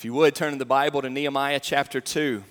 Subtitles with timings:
[0.00, 2.42] If you would, turn in the Bible to Nehemiah chapter 2.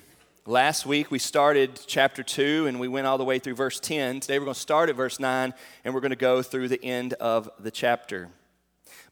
[0.46, 4.20] Last week we started chapter 2 and we went all the way through verse 10.
[4.20, 6.86] Today we're going to start at verse 9 and we're going to go through the
[6.86, 8.30] end of the chapter.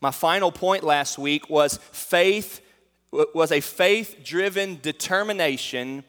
[0.02, 2.62] My final point last week was faith
[3.12, 6.04] was a faith-driven determination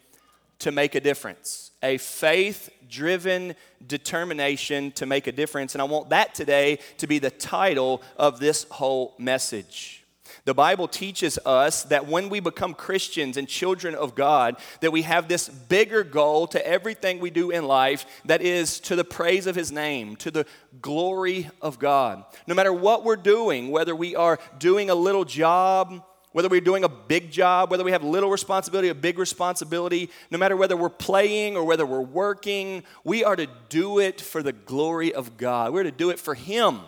[0.58, 1.70] to make a difference.
[1.82, 3.54] A faith-driven
[3.86, 8.38] determination to make a difference and I want that today to be the title of
[8.38, 9.97] this whole message.
[10.44, 15.02] The Bible teaches us that when we become Christians and children of God, that we
[15.02, 19.46] have this bigger goal to everything we do in life that is to the praise
[19.46, 20.46] of His name, to the
[20.80, 22.24] glory of God.
[22.46, 26.02] No matter what we're doing, whether we are doing a little job,
[26.32, 30.38] whether we're doing a big job, whether we have little responsibility, a big responsibility, no
[30.38, 34.52] matter whether we're playing or whether we're working, we are to do it for the
[34.52, 35.72] glory of God.
[35.72, 36.80] We're to do it for Him.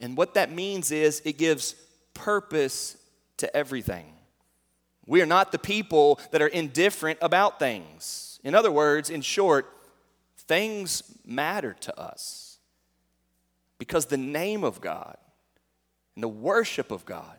[0.00, 1.74] And what that means is it gives
[2.16, 2.96] purpose
[3.36, 4.06] to everything.
[5.06, 8.40] We are not the people that are indifferent about things.
[8.42, 9.72] In other words, in short,
[10.36, 12.58] things matter to us
[13.78, 15.16] because the name of God
[16.14, 17.36] and the worship of God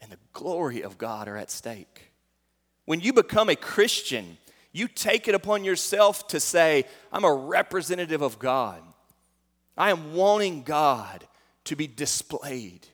[0.00, 2.12] and the glory of God are at stake.
[2.84, 4.38] When you become a Christian,
[4.72, 8.82] you take it upon yourself to say, I'm a representative of God.
[9.76, 11.26] I am wanting God
[11.64, 12.86] to be displayed.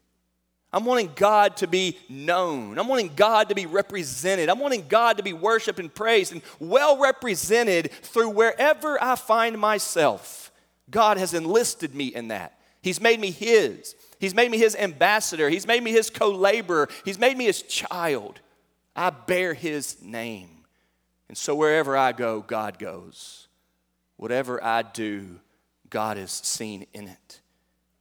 [0.75, 2.81] I'm wanting God to be known.
[2.81, 4.49] I'm wanting God to be represented.
[4.49, 9.57] I'm wanting God to be worshiped and praised and well represented through wherever I find
[9.57, 10.51] myself.
[10.91, 12.59] God has enlisted me in that.
[12.83, 13.95] He's made me His.
[14.19, 15.49] He's made me His ambassador.
[15.49, 16.89] He's made me His co laborer.
[17.05, 18.41] He's made me His child.
[18.97, 20.65] I bear His name.
[21.29, 23.47] And so wherever I go, God goes.
[24.17, 25.39] Whatever I do,
[25.89, 27.41] God is seen in it.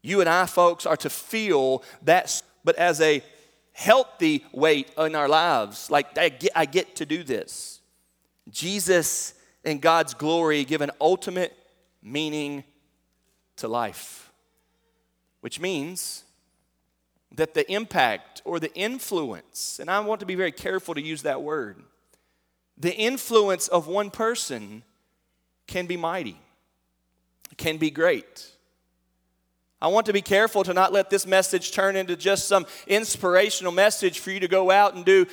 [0.01, 3.23] You and I, folks, are to feel that but as a
[3.73, 5.89] healthy weight in our lives.
[5.89, 7.81] Like, I get, I get to do this.
[8.49, 9.33] Jesus
[9.65, 11.57] and God's glory give an ultimate
[12.01, 12.63] meaning
[13.57, 14.31] to life,
[15.41, 16.23] which means
[17.35, 21.23] that the impact or the influence, and I want to be very careful to use
[21.23, 21.81] that word,
[22.77, 24.83] the influence of one person
[25.67, 26.37] can be mighty,
[27.57, 28.51] can be great.
[29.83, 33.73] I want to be careful to not let this message turn into just some inspirational
[33.73, 35.25] message for you to go out and do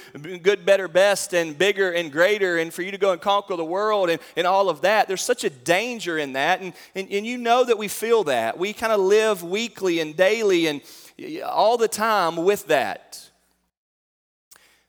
[0.43, 3.65] good, better, best, and bigger and greater, and for you to go and conquer the
[3.65, 5.06] world and, and all of that.
[5.06, 8.59] There's such a danger in that, and, and, and you know that we feel that.
[8.59, 10.81] We kind of live weekly and daily and
[11.47, 13.31] all the time with that.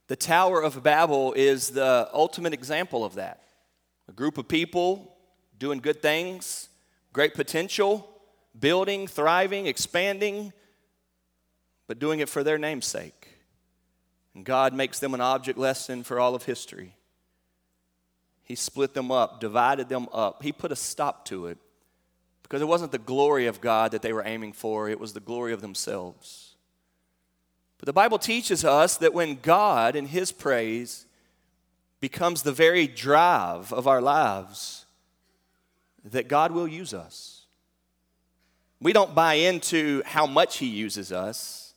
[0.08, 3.44] The Tower of Babel is the ultimate example of that.
[4.10, 5.16] A group of people
[5.60, 6.70] doing good things,
[7.14, 8.11] great potential
[8.60, 10.54] building, thriving, expanding,
[11.88, 13.28] but doing it for their namesake.
[14.34, 16.96] And God makes them an object lesson for all of history.
[18.44, 20.44] He split them up, divided them up.
[20.44, 21.58] He put a stop to it
[22.44, 25.22] because it wasn't the glory of God that they were aiming for, it was the
[25.22, 26.56] glory of themselves.
[27.78, 31.06] But the Bible teaches us that when God and His praise
[32.02, 34.86] becomes the very drive of our lives,
[36.04, 37.41] that God will use us.
[38.82, 41.74] We don't buy into how much He uses us.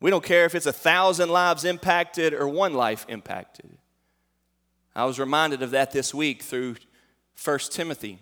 [0.00, 3.70] We don't care if it's a thousand lives impacted or one life impacted.
[4.94, 6.76] I was reminded of that this week through
[7.42, 8.18] 1 Timothy.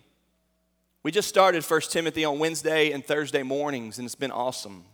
[1.02, 4.84] We just started 1 Timothy on Wednesday and Thursday mornings, and it's been awesome.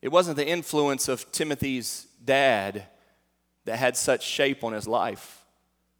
[0.00, 2.84] It wasn't the influence of Timothy's dad
[3.64, 5.44] that had such shape on his life.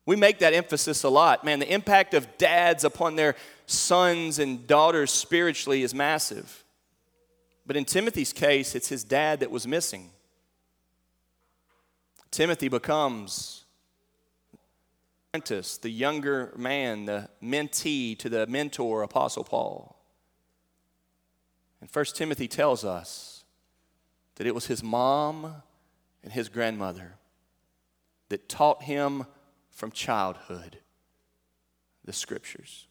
[0.09, 1.45] We make that emphasis a lot.
[1.45, 3.37] Man, the impact of dads upon their
[3.67, 6.65] sons and daughters spiritually is massive.
[7.67, 10.09] But in Timothy's case, it's his dad that was missing.
[12.31, 13.67] Timothy becomes
[15.29, 19.95] apprentice, the younger man, the mentee to the mentor, Apostle Paul.
[21.83, 23.45] And First Timothy tells us
[24.37, 25.57] that it was his mom
[26.23, 27.17] and his grandmother
[28.31, 29.27] that taught him
[29.79, 30.79] from childhood
[32.05, 32.89] the scriptures.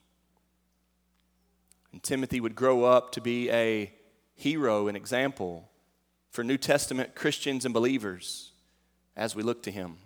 [1.92, 3.92] And Timothy would grow up to be a
[4.36, 5.70] hero, an example
[6.30, 8.54] for New Testament Christians and believers
[9.18, 9.98] as we look to him.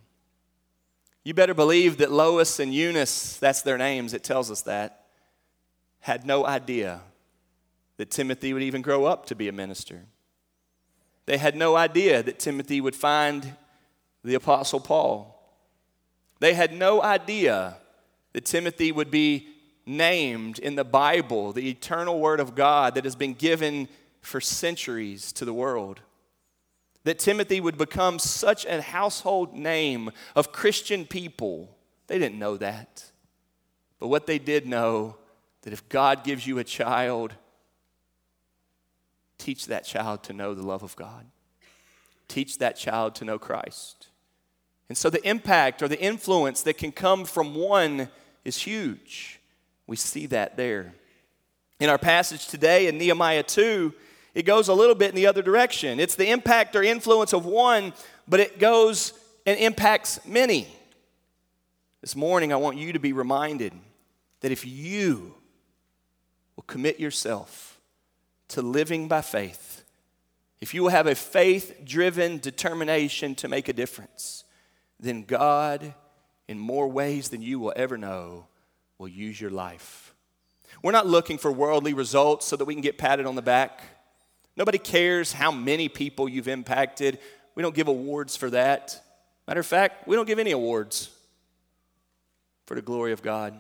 [1.23, 5.05] You better believe that Lois and Eunice, that's their names, it tells us that,
[5.99, 7.01] had no idea
[7.97, 10.05] that Timothy would even grow up to be a minister.
[11.27, 13.55] They had no idea that Timothy would find
[14.23, 15.30] the Apostle Paul.
[16.41, 17.77] They had no idea
[18.33, 19.47] that Timothy would be
[19.85, 23.88] named in the Bible, the eternal Word of God that has been given
[24.21, 26.01] for centuries to the world.
[27.03, 31.75] that Timothy would become such a household name of Christian people.
[32.07, 33.11] They didn't know that.
[33.99, 35.17] But what they did know
[35.63, 37.33] that if God gives you a child,
[39.38, 41.25] teach that child to know the love of God.
[42.27, 44.07] Teach that child to know Christ.
[44.91, 48.09] And so the impact or the influence that can come from one
[48.43, 49.39] is huge.
[49.88, 50.93] We see that there.
[51.79, 53.93] In our passage today in Nehemiah 2,
[54.33, 56.01] it goes a little bit in the other direction.
[56.01, 57.93] It's the impact or influence of one,
[58.27, 59.13] but it goes
[59.45, 60.67] and impacts many.
[62.01, 63.71] This morning, I want you to be reminded
[64.41, 65.35] that if you
[66.57, 67.79] will commit yourself
[68.49, 69.85] to living by faith,
[70.59, 74.43] if you will have a faith driven determination to make a difference,
[75.01, 75.94] then God,
[76.48, 78.45] in more ways than you will ever know,
[78.98, 80.13] will use your life.
[80.83, 83.81] We're not looking for worldly results so that we can get patted on the back.
[84.56, 87.19] Nobody cares how many people you've impacted.
[87.56, 89.01] We don't give awards for that.
[89.48, 91.09] Matter of fact, we don't give any awards
[92.65, 93.59] for the glory of God.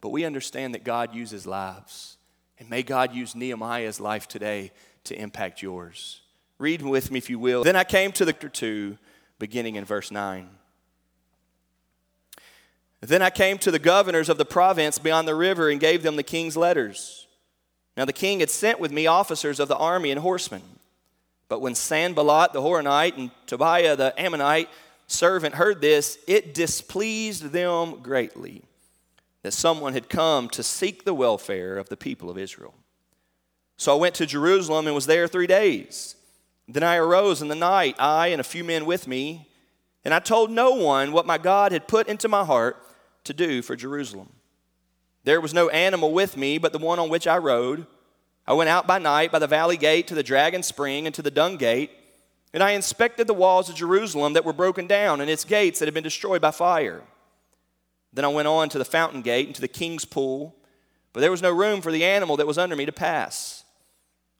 [0.00, 2.16] But we understand that God uses lives.
[2.58, 4.72] And may God use Nehemiah's life today
[5.04, 6.22] to impact yours.
[6.58, 7.62] Read with me if you will.
[7.62, 8.96] Then I came to the 2,
[9.38, 10.48] beginning in verse 9.
[13.00, 16.16] Then I came to the governors of the province beyond the river and gave them
[16.16, 17.26] the king's letters.
[17.96, 20.62] Now the king had sent with me officers of the army and horsemen.
[21.48, 24.68] But when Sanballat the Horonite and Tobiah the Ammonite
[25.06, 28.62] servant heard this, it displeased them greatly
[29.42, 32.74] that someone had come to seek the welfare of the people of Israel.
[33.76, 36.16] So I went to Jerusalem and was there three days.
[36.68, 39.48] Then I arose in the night, I and a few men with me,
[40.04, 42.76] and I told no one what my God had put into my heart
[43.24, 44.28] to do for Jerusalem.
[45.24, 47.86] There was no animal with me but the one on which I rode.
[48.46, 51.22] I went out by night by the valley gate to the dragon spring and to
[51.22, 51.90] the dung gate,
[52.52, 55.86] and I inspected the walls of Jerusalem that were broken down and its gates that
[55.86, 57.02] had been destroyed by fire.
[58.12, 60.54] Then I went on to the fountain gate and to the king's pool,
[61.12, 63.57] but there was no room for the animal that was under me to pass.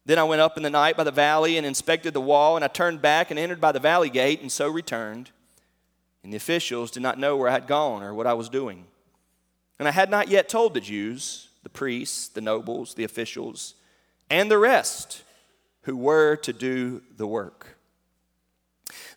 [0.09, 2.65] Then I went up in the night by the valley and inspected the wall, and
[2.65, 5.33] I turned back and entered by the valley gate, and so returned.
[6.25, 8.87] And the officials did not know where I had gone or what I was doing.
[9.79, 13.75] And I had not yet told the Jews, the priests, the nobles, the officials,
[14.31, 15.25] and the rest
[15.83, 17.77] who were to do the work.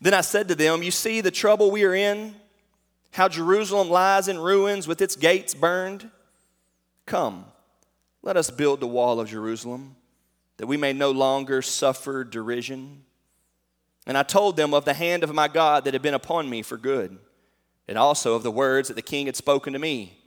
[0.01, 2.35] Then I said to them, You see the trouble we are in?
[3.13, 6.09] how Jerusalem lies in ruins with its gates burned?
[7.05, 7.45] Come,
[8.21, 9.95] let us build the wall of Jerusalem,
[10.61, 13.01] that we may no longer suffer derision.
[14.05, 16.61] And I told them of the hand of my God that had been upon me
[16.61, 17.17] for good,
[17.87, 20.19] and also of the words that the king had spoken to me.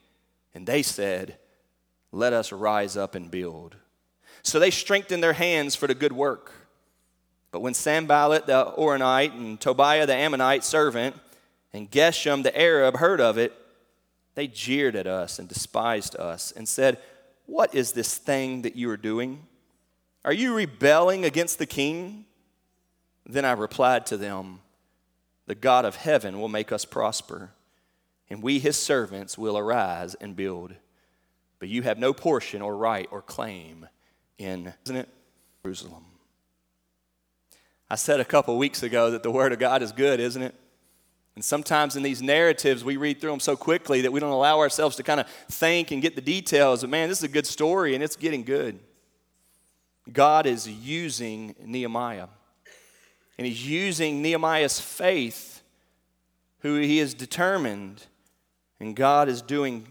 [0.53, 1.39] And they said,
[2.11, 3.77] Let us rise up and build.
[4.43, 6.51] So they strengthened their hands for the good work.
[7.53, 11.15] But when Sanballat the Horonite and Tobiah the Ammonite servant
[11.73, 13.53] and Geshem the Arab heard of it,
[14.35, 16.99] they jeered at us and despised us and said,
[17.47, 19.47] What is this thing that you are doing?
[20.25, 22.25] Are you rebelling against the king?
[23.27, 24.61] Then I replied to them,
[25.47, 27.53] The God of heaven will make us prosper,
[28.31, 30.75] and we, his servants, will arise and build.
[31.59, 33.87] But you have no portion or right or claim
[34.39, 34.73] in
[35.63, 36.05] Jerusalem.
[37.91, 40.55] I said a couple weeks ago that the Word of God is good, isn't it?
[41.35, 44.59] And sometimes in these narratives, we read through them so quickly that we don't allow
[44.61, 47.47] ourselves to kind of think and get the details of, man, this is a good
[47.47, 48.79] story and it's getting good.
[50.13, 52.29] God is using Nehemiah.
[53.39, 55.63] And he's using Nehemiah's faith,
[56.61, 58.07] who he is determined,
[58.79, 59.87] and God is doing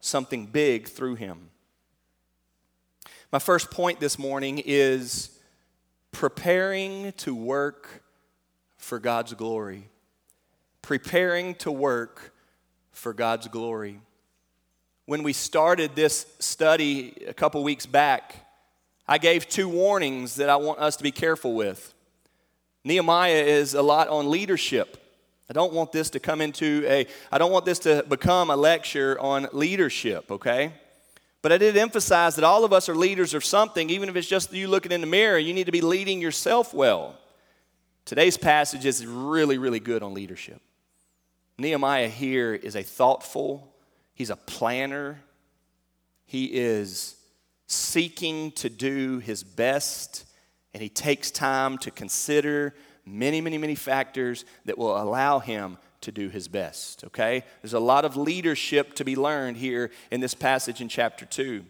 [0.00, 1.50] something big through him.
[3.32, 5.30] My first point this morning is
[6.12, 8.02] preparing to work
[8.76, 9.88] for God's glory
[10.86, 12.32] preparing to work
[12.92, 14.00] for God's glory.
[15.06, 18.45] When we started this study a couple weeks back,
[19.08, 21.94] I gave two warnings that I want us to be careful with.
[22.84, 25.02] Nehemiah is a lot on leadership.
[25.48, 28.56] I don't want this to come into a, I don't want this to become a
[28.56, 30.72] lecture on leadership, okay?
[31.40, 34.26] But I did emphasize that all of us are leaders of something, even if it's
[34.26, 37.16] just you looking in the mirror, you need to be leading yourself well.
[38.04, 40.60] Today's passage is really, really good on leadership.
[41.58, 43.72] Nehemiah here is a thoughtful,
[44.14, 45.20] he's a planner,
[46.24, 47.14] he is
[47.66, 50.24] seeking to do his best,
[50.72, 56.12] and he takes time to consider many, many, many factors that will allow him to
[56.12, 57.42] do his best, okay?
[57.62, 61.64] There's a lot of leadership to be learned here in this passage in chapter 2.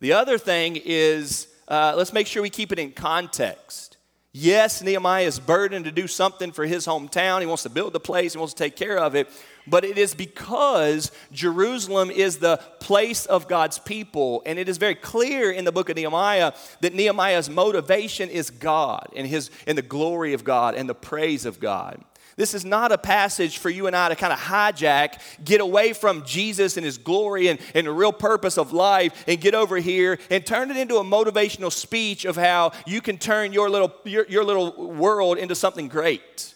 [0.00, 3.95] The other thing is, uh, let's make sure we keep it in context.
[4.38, 7.40] Yes, Nehemiah is burdened to do something for his hometown.
[7.40, 9.30] He wants to build the place, he wants to take care of it.
[9.66, 14.42] But it is because Jerusalem is the place of God's people.
[14.44, 16.52] And it is very clear in the book of Nehemiah
[16.82, 21.46] that Nehemiah's motivation is God and, his, and the glory of God and the praise
[21.46, 22.04] of God.
[22.36, 25.94] This is not a passage for you and I to kind of hijack, get away
[25.94, 29.78] from Jesus and his glory and, and the real purpose of life, and get over
[29.78, 33.90] here and turn it into a motivational speech of how you can turn your little,
[34.04, 36.54] your, your little world into something great.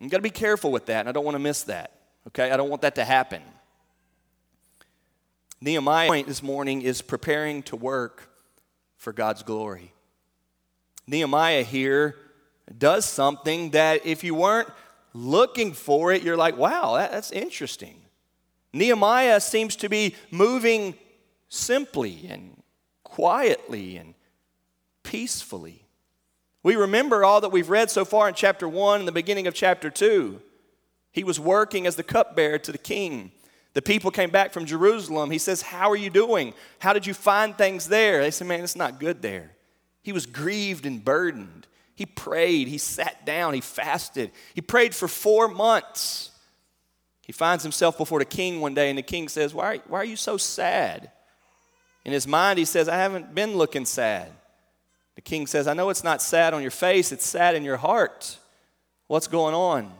[0.00, 1.92] You got to be careful with that, and I don't want to miss that.
[2.28, 2.50] Okay?
[2.50, 3.42] I don't want that to happen.
[5.60, 8.30] Nehemiah point this morning is preparing to work
[8.96, 9.92] for God's glory.
[11.06, 12.16] Nehemiah here
[12.78, 14.68] does something that if you weren't
[15.12, 17.96] looking for it, you're like, wow, that, that's interesting.
[18.72, 20.94] Nehemiah seems to be moving
[21.48, 22.62] simply and
[23.04, 24.14] quietly and
[25.02, 25.86] peacefully.
[26.64, 29.54] We remember all that we've read so far in chapter 1 and the beginning of
[29.54, 30.40] chapter 2.
[31.12, 33.30] He was working as the cupbearer to the king.
[33.74, 35.30] The people came back from Jerusalem.
[35.30, 36.54] He says, How are you doing?
[36.80, 38.22] How did you find things there?
[38.22, 39.53] They said, Man, it's not good there.
[40.04, 41.66] He was grieved and burdened.
[41.94, 44.30] He prayed, he sat down, he fasted.
[44.54, 46.30] He prayed for four months.
[47.22, 50.04] He finds himself before the king one day, and the king says, Why, why are
[50.04, 51.10] you so sad?
[52.04, 54.30] In his mind, he says, I haven't been looking sad.
[55.14, 57.78] The king says, I know it's not sad on your face, it's sad in your
[57.78, 58.36] heart.
[59.06, 59.90] What's going on?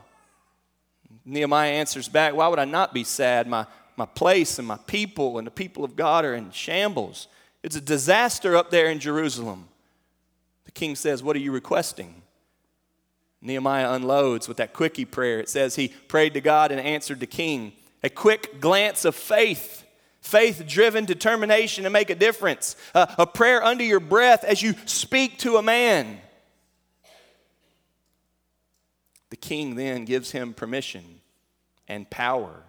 [1.25, 3.47] Nehemiah answers back, Why would I not be sad?
[3.47, 3.65] My,
[3.97, 7.29] my place and my people and the people of God are in shambles.
[7.63, 9.69] It's a disaster up there in Jerusalem
[10.75, 12.23] king says, What are you requesting?
[13.41, 15.39] Nehemiah unloads with that quickie prayer.
[15.39, 17.75] It says he prayed to God and answered the king.
[18.03, 19.85] A quick glance of faith,
[20.21, 22.75] faith driven determination to make a difference.
[22.95, 26.19] Uh, a prayer under your breath as you speak to a man.
[29.29, 31.21] The king then gives him permission
[31.87, 32.63] and power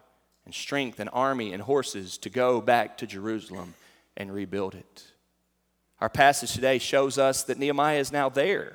[0.45, 3.75] and strength and army and horses to go back to Jerusalem
[4.17, 5.05] and rebuild it.
[6.05, 8.73] Our passage today shows us that Nehemiah is now there.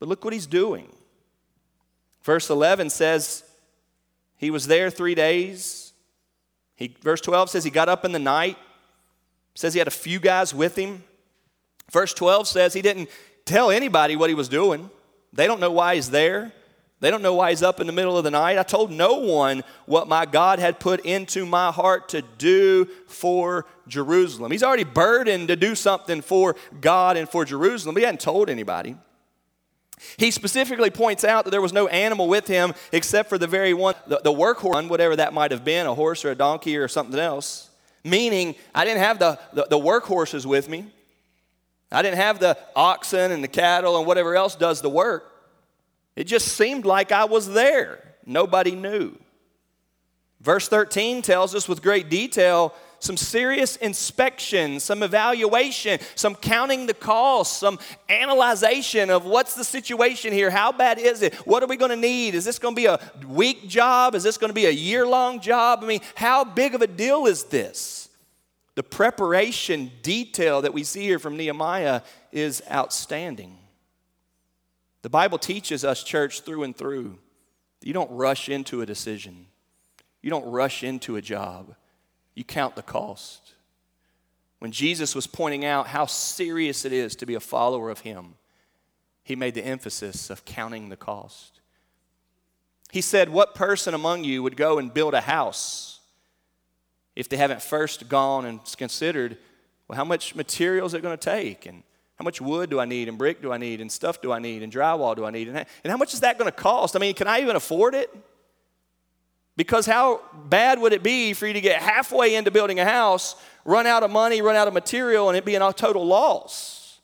[0.00, 0.92] But look what he's doing.
[2.24, 3.44] Verse 11 says
[4.36, 5.92] he was there three days.
[6.74, 8.58] He, verse 12 says he got up in the night.
[9.54, 11.04] Says he had a few guys with him.
[11.92, 13.08] Verse 12 says he didn't
[13.44, 14.90] tell anybody what he was doing.
[15.32, 16.52] They don't know why he's there.
[17.00, 18.58] They don't know why he's up in the middle of the night.
[18.58, 23.66] I told no one what my God had put into my heart to do for
[23.86, 24.50] Jerusalem.
[24.50, 28.48] He's already burdened to do something for God and for Jerusalem, but he hadn't told
[28.48, 28.96] anybody.
[30.16, 33.74] He specifically points out that there was no animal with him except for the very
[33.74, 36.88] one, the, the workhorse, whatever that might have been, a horse or a donkey or
[36.88, 37.70] something else.
[38.04, 40.86] Meaning, I didn't have the, the, the workhorses with me.
[41.92, 45.35] I didn't have the oxen and the cattle and whatever else does the work.
[46.16, 48.02] It just seemed like I was there.
[48.24, 49.16] Nobody knew.
[50.40, 56.94] Verse 13 tells us with great detail some serious inspection, some evaluation, some counting the
[56.94, 61.76] costs, some analyzation of what's the situation here, how bad is it, what are we
[61.76, 64.54] going to need, is this going to be a week job, is this going to
[64.54, 65.80] be a year long job?
[65.82, 68.08] I mean, how big of a deal is this?
[68.74, 73.56] The preparation detail that we see here from Nehemiah is outstanding.
[75.06, 77.16] The Bible teaches us, church, through and through,
[77.80, 79.46] you don't rush into a decision,
[80.20, 81.76] you don't rush into a job,
[82.34, 83.54] you count the cost.
[84.58, 88.34] When Jesus was pointing out how serious it is to be a follower of Him,
[89.22, 91.60] He made the emphasis of counting the cost.
[92.90, 96.00] He said, What person among you would go and build a house
[97.14, 99.38] if they haven't first gone and considered,
[99.86, 101.64] well, how much material is it going to take?
[101.64, 101.84] And
[102.16, 104.38] how much wood do I need, and brick do I need, and stuff do I
[104.38, 105.48] need, and drywall do I need?
[105.48, 106.96] And, and how much is that going to cost?
[106.96, 108.14] I mean, can I even afford it?
[109.56, 113.36] Because how bad would it be for you to get halfway into building a house,
[113.64, 117.00] run out of money, run out of material, and it be a total loss?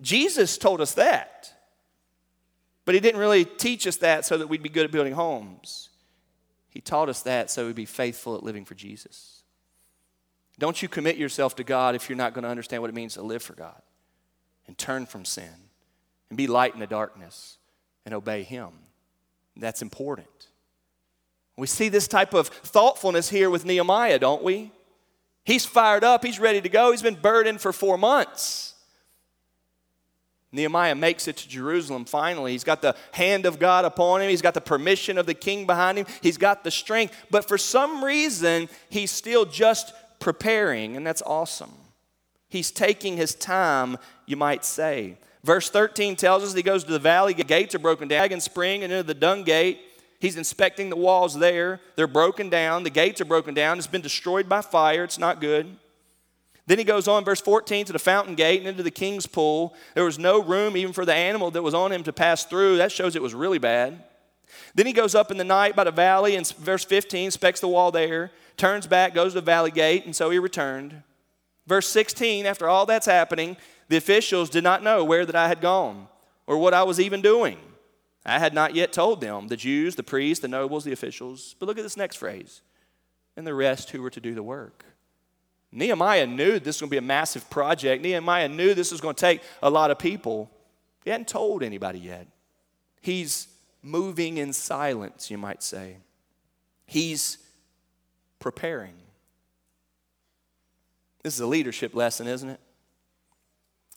[0.00, 1.52] Jesus told us that.
[2.84, 5.90] But he didn't really teach us that so that we'd be good at building homes.
[6.70, 9.42] He taught us that so we'd be faithful at living for Jesus.
[10.58, 13.14] Don't you commit yourself to God if you're not going to understand what it means
[13.14, 13.80] to live for God
[14.68, 15.50] and turn from sin
[16.28, 17.58] and be light in the darkness
[18.06, 18.68] and obey Him.
[19.56, 20.28] That's important.
[21.56, 24.70] We see this type of thoughtfulness here with Nehemiah, don't we?
[25.44, 28.74] He's fired up, he's ready to go, he's been burdened for four months.
[30.52, 32.52] Nehemiah makes it to Jerusalem finally.
[32.52, 34.30] He's got the hand of God upon him.
[34.30, 36.06] He's got the permission of the king behind him.
[36.22, 37.14] He's got the strength.
[37.30, 41.72] But for some reason, he's still just preparing, and that's awesome.
[42.48, 45.18] He's taking his time, you might say.
[45.44, 48.42] Verse 13 tells us he goes to the valley, the gates are broken down, and
[48.42, 49.80] spring and into the dung gate.
[50.20, 51.80] He's inspecting the walls there.
[51.94, 52.82] They're broken down.
[52.82, 53.78] The gates are broken down.
[53.78, 55.04] It's been destroyed by fire.
[55.04, 55.76] It's not good.
[56.66, 59.74] Then he goes on, verse 14, to the fountain gate and into the king's pool.
[59.94, 62.76] There was no room even for the animal that was on him to pass through.
[62.76, 64.04] That shows it was really bad.
[64.74, 67.68] Then he goes up in the night by the valley, and verse 15, inspects the
[67.68, 71.02] wall there, turns back, goes to the valley gate, and so he returned.
[71.68, 73.58] Verse 16, after all that's happening,
[73.88, 76.08] the officials did not know where that I had gone
[76.46, 77.58] or what I was even doing.
[78.24, 81.54] I had not yet told them, the Jews, the priests, the nobles, the officials.
[81.58, 82.62] But look at this next phrase
[83.36, 84.82] and the rest who were to do the work.
[85.70, 88.02] Nehemiah knew this was going to be a massive project.
[88.02, 90.50] Nehemiah knew this was going to take a lot of people.
[91.04, 92.28] He hadn't told anybody yet.
[93.02, 93.46] He's
[93.82, 95.98] moving in silence, you might say.
[96.86, 97.36] He's
[98.38, 98.94] preparing.
[101.22, 102.60] This is a leadership lesson, isn't it?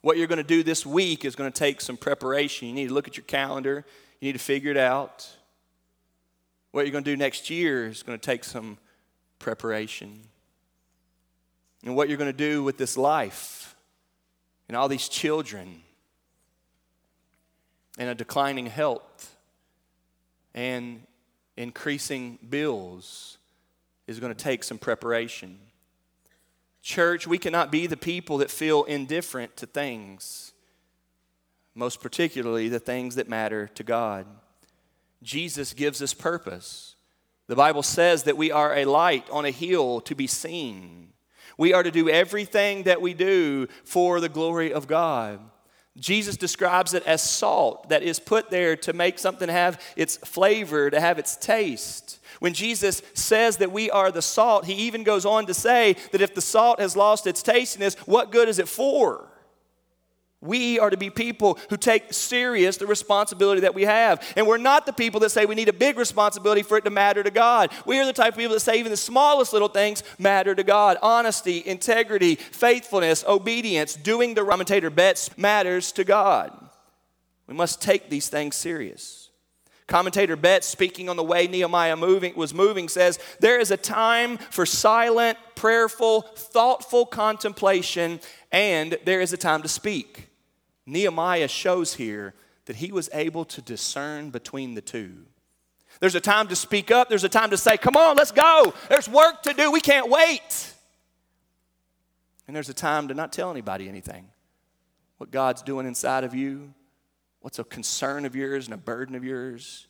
[0.02, 2.68] What you're going to do this week is going to take some preparation.
[2.68, 3.86] You need to look at your calendar,
[4.20, 5.30] you need to figure it out.
[6.72, 8.78] What you're going to do next year is going to take some
[9.40, 10.22] preparation.
[11.84, 13.76] And what you're going to do with this life
[14.68, 15.82] and all these children
[17.98, 19.36] and a declining health
[20.54, 21.02] and
[21.58, 23.38] increasing bills
[24.08, 25.60] is going to take some preparation.
[26.82, 30.54] Church, we cannot be the people that feel indifferent to things,
[31.76, 34.26] most particularly the things that matter to God.
[35.22, 36.96] Jesus gives us purpose.
[37.48, 41.10] The Bible says that we are a light on a hill to be seen.
[41.58, 45.40] We are to do everything that we do for the glory of God.
[45.98, 50.90] Jesus describes it as salt that is put there to make something have its flavor,
[50.90, 52.20] to have its taste.
[52.42, 56.22] When Jesus says that we are the salt, he even goes on to say that
[56.22, 59.28] if the salt has lost its tastiness, what good is it for?
[60.42, 64.28] We are to be people who take serious the responsibility that we have.
[64.36, 66.90] And we're not the people that say we need a big responsibility for it to
[66.90, 67.72] matter to God.
[67.86, 70.64] We are the type of people that say even the smallest little things matter to
[70.64, 70.98] God.
[71.04, 76.58] Honesty, integrity, faithfulness, obedience, doing the commentator bets matters to God.
[77.46, 79.21] We must take these things serious.
[79.92, 84.38] Commentator Betts, speaking on the way Nehemiah moving, was moving, says, There is a time
[84.38, 88.22] for silent, prayerful, thoughtful contemplation,
[88.54, 90.30] and there is a time to speak.
[90.86, 92.34] Nehemiah shows here
[92.68, 95.26] that he was able to discern between the two.
[96.00, 98.74] There's a time to speak up, there's a time to say, Come on, let's go.
[98.88, 100.74] There's work to do, we can't wait.
[102.48, 104.30] And there's a time to not tell anybody anything.
[105.18, 106.74] What God's doing inside of you,
[107.42, 109.88] what's a concern of yours and a burden of yours.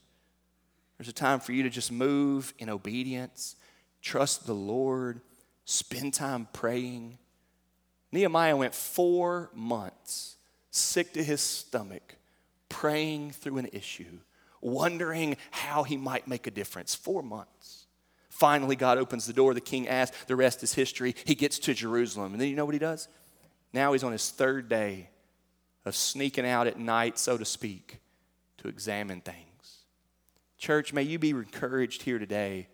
[0.98, 3.56] There's a time for you to just move in obedience,
[4.02, 5.22] trust the Lord,
[5.66, 7.18] spend time praying.
[8.12, 10.38] Nehemiah went four months
[10.72, 12.16] sick to his stomach,
[12.70, 14.20] praying through an issue,
[14.62, 16.96] wondering how he might make a difference.
[16.96, 17.86] Four months.
[18.30, 19.54] Finally, God opens the door.
[19.54, 20.18] The king asks.
[20.26, 21.16] The rest is history.
[21.26, 22.32] He gets to Jerusalem.
[22.32, 23.08] And then you know what he does?
[23.74, 25.10] Now he's on his third day
[25.86, 28.00] of sneaking out at night, so to speak,
[28.58, 29.86] to examine things.
[30.58, 32.68] Church, may you be encouraged here today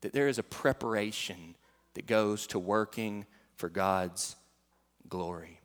[0.00, 1.54] that there is a preparation
[1.94, 4.36] that goes to working for God's
[5.08, 5.60] glory.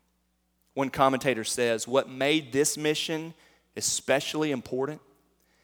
[0.73, 3.33] One commentator says, What made this mission
[3.75, 5.01] especially important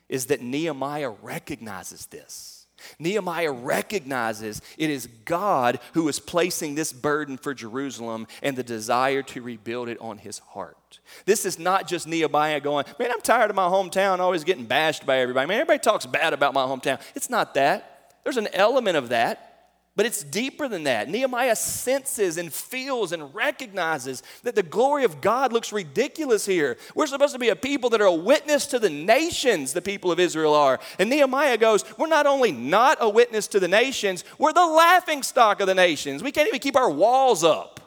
[0.07, 2.52] is that Nehemiah recognizes this.
[2.99, 9.21] Nehemiah recognizes it is God who is placing this burden for Jerusalem and the desire
[9.23, 10.99] to rebuild it on his heart.
[11.25, 15.05] This is not just Nehemiah going, Man, I'm tired of my hometown always getting bashed
[15.05, 15.47] by everybody.
[15.47, 16.99] Man, everybody talks bad about my hometown.
[17.15, 18.15] It's not that.
[18.23, 19.52] There's an element of that.
[19.95, 21.07] But it's deeper than that.
[21.07, 26.77] Nehemiah senses and feels and recognizes that the glory of God looks ridiculous here.
[26.95, 30.11] We're supposed to be a people that are a witness to the nations, the people
[30.11, 30.79] of Israel are.
[30.97, 35.21] And Nehemiah goes, We're not only not a witness to the nations, we're the laughing
[35.21, 36.23] stock of the nations.
[36.23, 37.79] We can't even keep our walls up.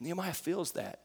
[0.00, 1.00] Nehemiah feels that.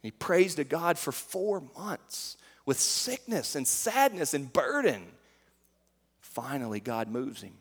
[0.00, 5.08] He prays to God for four months with sickness and sadness and burden.
[6.20, 7.52] Finally, God moves him.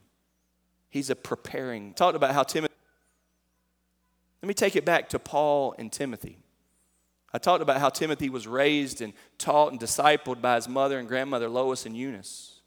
[0.95, 1.93] He's a preparing.
[1.93, 2.73] Talked about how Timothy.
[4.41, 6.37] Let me take it back to Paul and Timothy.
[7.33, 11.05] I talked about how Timothy was raised and taught and discipled by his mother and
[11.05, 12.61] grandmother Lois and Eunice.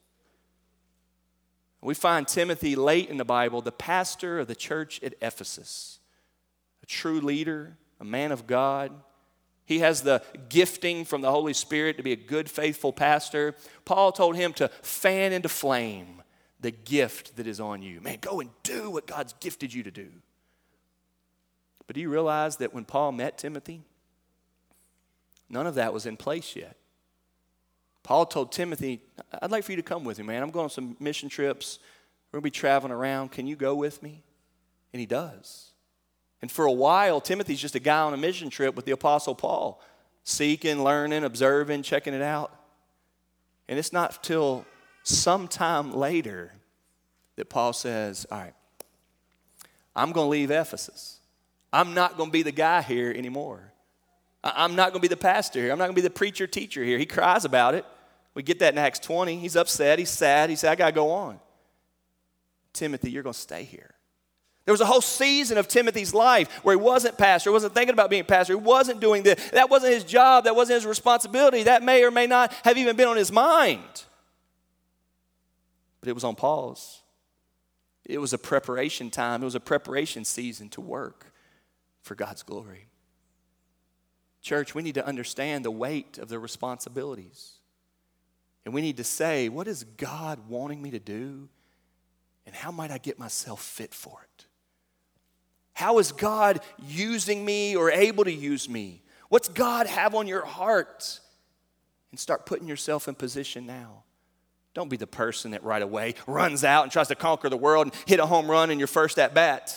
[1.80, 5.98] We find Timothy late in the Bible, the pastor of the church at Ephesus,
[6.82, 8.92] a true leader, a man of God.
[9.64, 13.54] He has the gifting from the Holy Spirit to be a good, faithful pastor.
[13.86, 16.18] Paul told him to fan into flame
[16.60, 18.00] the gift that is on you.
[18.00, 20.08] Man, go and do what God's gifted you to do.
[21.86, 23.82] But do you realize that when Paul met Timothy,
[25.50, 26.76] None of that was in place yet.
[28.02, 29.00] Paul told Timothy,
[29.40, 30.42] I'd like for you to come with me, man.
[30.42, 31.78] I'm going on some mission trips.
[32.30, 33.32] We're going to be traveling around.
[33.32, 34.22] Can you go with me?
[34.92, 35.70] And he does.
[36.40, 39.34] And for a while, Timothy's just a guy on a mission trip with the Apostle
[39.34, 39.82] Paul,
[40.24, 42.54] seeking, learning, observing, checking it out.
[43.68, 44.64] And it's not till
[45.08, 46.52] sometime later
[47.36, 48.54] that Paul says, All right,
[49.94, 51.20] I'm going to leave Ephesus.
[51.72, 53.72] I'm not going to be the guy here anymore.
[54.42, 55.72] I'm not going to be the pastor here.
[55.72, 56.96] I'm not going to be the preacher teacher here.
[56.98, 57.84] He cries about it.
[58.34, 59.36] We get that in Acts 20.
[59.38, 59.98] He's upset.
[59.98, 60.48] He's sad.
[60.48, 61.40] He said, I got to go on.
[62.72, 63.94] Timothy, you're going to stay here.
[64.64, 67.94] There was a whole season of Timothy's life where he wasn't pastor, he wasn't thinking
[67.94, 69.50] about being pastor, he wasn't doing this.
[69.50, 71.62] That wasn't his job, that wasn't his responsibility.
[71.64, 74.04] That may or may not have even been on his mind.
[76.08, 77.02] But it was on pause.
[78.06, 81.34] It was a preparation time, it was a preparation season to work
[82.00, 82.86] for God's glory.
[84.40, 87.56] Church, we need to understand the weight of the responsibilities.
[88.64, 91.50] And we need to say, what is God wanting me to do?
[92.46, 94.46] And how might I get myself fit for it?
[95.74, 99.02] How is God using me or able to use me?
[99.28, 101.20] What's God have on your heart?
[102.12, 104.04] And start putting yourself in position now.
[104.78, 107.88] Don't be the person that right away runs out and tries to conquer the world
[107.88, 109.76] and hit a home run in your first at bat.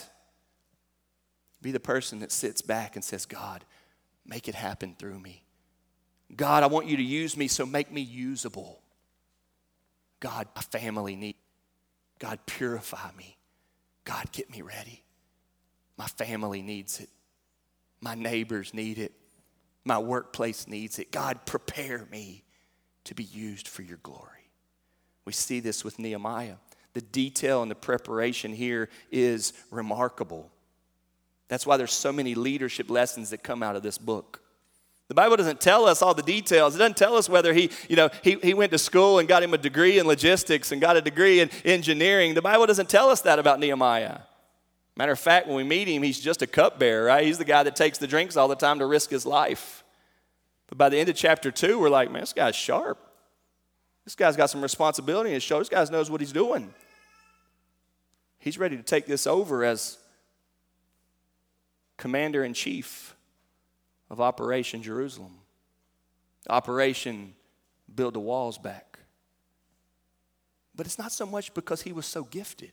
[1.60, 3.66] Be the person that sits back and says, God,
[4.28, 5.44] make it happen through me.
[6.36, 8.80] God, I want you to use me, so make me usable.
[10.20, 11.36] God, my family need.
[12.20, 13.40] God, purify me.
[14.06, 15.02] God, get me ready.
[15.98, 17.10] My family needs it.
[18.02, 19.14] My neighbors need it.
[19.84, 21.12] My workplace needs it.
[21.12, 22.44] God, prepare me
[23.06, 24.40] to be used for your glory.
[25.26, 26.56] We see this with Nehemiah.
[26.94, 30.52] The detail and the preparation here is remarkable.
[31.48, 34.42] That's why there's so many leadership lessons that come out of this book.
[35.10, 36.74] The Bible doesn't tell us all the details.
[36.74, 39.44] It doesn't tell us whether he, you know, he, he went to school and got
[39.44, 42.34] him a degree in logistics and got a degree in engineering.
[42.34, 44.20] The Bible doesn't tell us that about Nehemiah.
[44.96, 47.26] Matter of fact, when we meet him, he's just a cupbearer, right?
[47.26, 49.84] He's the guy that takes the drinks all the time to risk his life.
[50.68, 52.98] But by the end of chapter two, we're like, man, this guy's sharp.
[54.06, 55.70] This guy's got some responsibility in his shoulders.
[55.70, 56.74] This guy knows what he's doing.
[58.40, 59.98] He's ready to take this over as
[61.98, 63.16] commander in chief
[64.10, 65.38] of Operation Jerusalem.
[66.50, 67.34] Operation
[67.94, 69.00] Build the Walls Back.
[70.76, 72.72] But it's not so much because he was so gifted.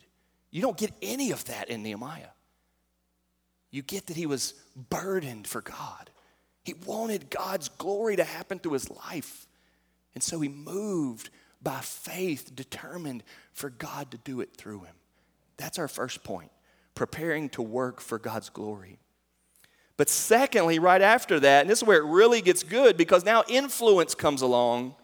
[0.51, 2.31] You don't get any of that in Nehemiah.
[3.71, 4.55] You get that he was
[4.89, 6.11] burdened for God.
[6.65, 9.48] He wanted God's glory to happen through his life.
[10.19, 11.31] And so he moved
[11.63, 14.97] by faith, determined for God to do it through him.
[15.59, 16.51] That's our first point
[16.97, 18.99] preparing to work for God's glory.
[19.97, 23.45] But secondly, right after that, and this is where it really gets good because now
[23.49, 24.97] influence comes along,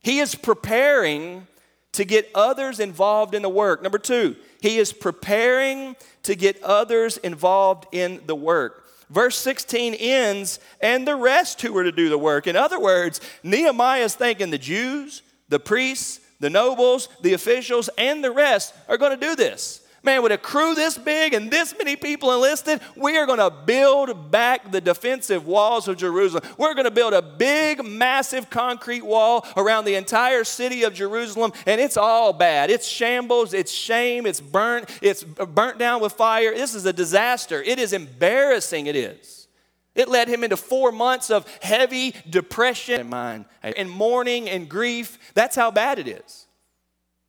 [0.00, 1.46] he is preparing
[1.92, 3.82] to get others involved in the work.
[3.82, 8.83] Number two, he is preparing to get others involved in the work.
[9.14, 12.48] Verse 16 ends, and the rest who were to do the work.
[12.48, 18.24] In other words, Nehemiah is thinking the Jews, the priests, the nobles, the officials, and
[18.24, 19.83] the rest are going to do this.
[20.04, 23.50] Man, with a crew this big and this many people enlisted, we are going to
[23.50, 26.44] build back the defensive walls of Jerusalem.
[26.58, 31.54] We're going to build a big, massive concrete wall around the entire city of Jerusalem,
[31.64, 32.70] and it's all bad.
[32.70, 36.54] It's shambles, it's shame, it's burnt, it's burnt down with fire.
[36.54, 37.62] This is a disaster.
[37.62, 39.48] It is embarrassing, it is.
[39.94, 43.14] It led him into four months of heavy depression
[43.62, 45.18] and mourning and grief.
[45.32, 46.43] That's how bad it is.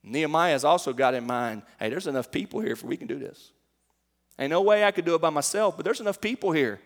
[0.06, 3.20] Nehemiah has also got in mind hey, there's enough people here for we can do
[3.20, 3.52] this.
[4.38, 6.80] Ain't no way I could do it by myself, but there's enough people here.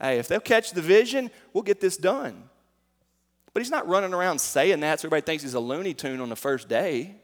[0.00, 2.48] Hey, if they'll catch the vision, we'll get this done.
[3.52, 6.28] But he's not running around saying that so everybody thinks he's a Looney Tune on
[6.28, 7.14] the first day.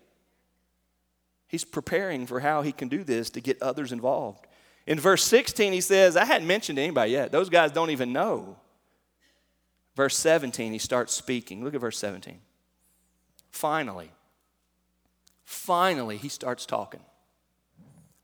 [1.48, 4.46] He's preparing for how he can do this to get others involved.
[4.86, 7.32] In verse 16, he says, I hadn't mentioned anybody yet.
[7.32, 8.56] Those guys don't even know.
[9.96, 11.64] Verse 17, he starts speaking.
[11.64, 12.38] Look at verse 17.
[13.50, 14.12] Finally,
[15.50, 17.00] finally he starts talking.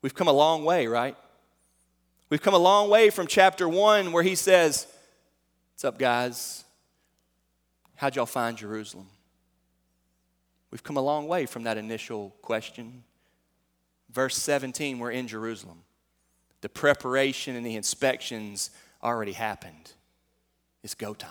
[0.01, 1.17] We've come a long way, right?
[2.31, 4.87] We've come a long way from chapter one where he says,
[5.73, 6.65] What's up, guys?
[7.97, 9.09] How'd y'all find Jerusalem?
[10.71, 13.03] We've come a long way from that initial question.
[14.11, 15.83] Verse 17, we're in Jerusalem.
[16.61, 18.71] The preparation and the inspections
[19.03, 19.93] already happened.
[20.83, 21.31] It's go time.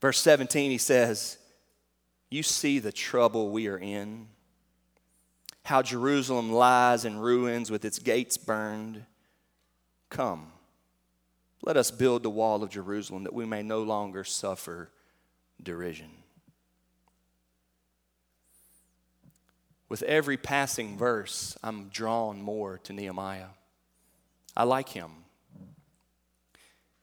[0.00, 1.38] Verse 17, he says,
[2.30, 4.28] You see the trouble we are in
[5.64, 9.04] how Jerusalem lies in ruins with its gates burned.
[10.10, 10.52] Come,
[11.62, 14.90] Let us build the wall of Jerusalem that we may no longer suffer
[15.62, 16.10] derision.
[19.88, 23.48] With every passing verse, I'm drawn more to Nehemiah.
[24.56, 25.10] I like him.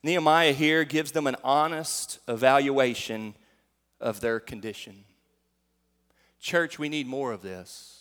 [0.04, 3.34] Nehemiah here gives them an honest evaluation
[4.00, 5.06] of their condition.
[6.40, 8.01] Church, we need more of this.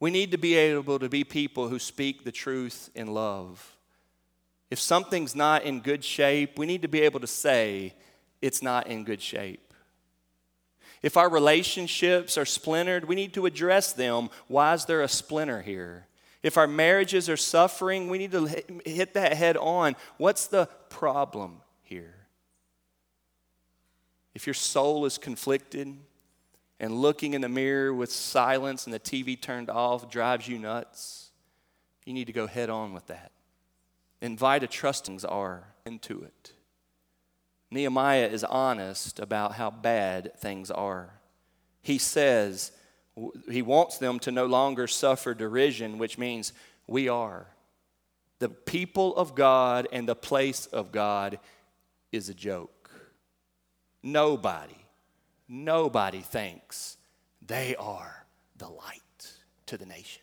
[0.00, 3.76] We need to be able to be people who speak the truth in love.
[4.70, 7.94] If something's not in good shape, we need to be able to say
[8.40, 9.72] it's not in good shape.
[11.02, 14.30] If our relationships are splintered, we need to address them.
[14.48, 16.06] Why is there a splinter here?
[16.42, 18.46] If our marriages are suffering, we need to
[18.84, 19.96] hit that head on.
[20.18, 22.14] What's the problem here?
[24.34, 25.96] If your soul is conflicted
[26.80, 31.30] and looking in the mirror with silence and the TV turned off drives you nuts,
[32.04, 33.32] you need to go head on with that.
[34.20, 36.52] Invite a trustings are into it.
[37.70, 41.10] Nehemiah is honest about how bad things are.
[41.82, 42.72] He says
[43.50, 46.52] he wants them to no longer suffer derision, which means
[46.86, 47.46] we are.
[48.38, 51.38] The people of God and the place of God
[52.12, 52.90] is a joke.
[54.02, 54.76] Nobody,
[55.48, 56.96] nobody thinks
[57.46, 59.32] they are the light
[59.66, 60.22] to the nations.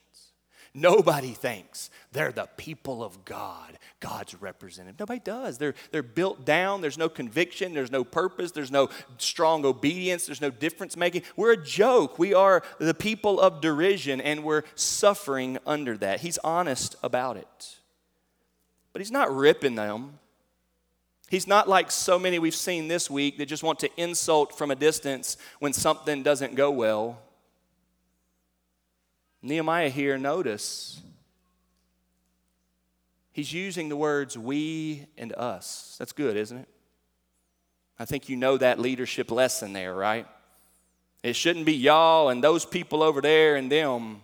[0.78, 5.00] Nobody thinks they're the people of God, God's representative.
[5.00, 5.58] Nobody does.
[5.58, 6.82] They're, they're built down.
[6.82, 7.74] There's no conviction.
[7.74, 8.52] There's no purpose.
[8.52, 10.26] There's no strong obedience.
[10.26, 11.22] There's no difference making.
[11.38, 12.20] We're a joke.
[12.20, 16.20] We are the people of derision, and we're suffering under that.
[16.20, 17.78] He's honest about it.
[18.92, 20.20] But he's not ripping them.
[21.30, 24.70] He's not like so many we've seen this week that just want to insult from
[24.72, 27.20] a distance when something doesn't go well.
[29.42, 31.02] Nehemiah here, notice,
[33.32, 35.96] he's using the words we and us.
[36.00, 36.68] That's good, isn't it?
[37.98, 40.28] I think you know that leadership lesson there, right?
[41.24, 44.22] It shouldn't be y'all and those people over there and them.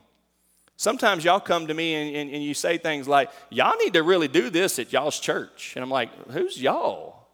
[0.81, 4.01] Sometimes y'all come to me and, and, and, you say things like, y'all need to
[4.01, 5.73] really do this at y'all's church.
[5.75, 7.27] And I'm like, who's y'all?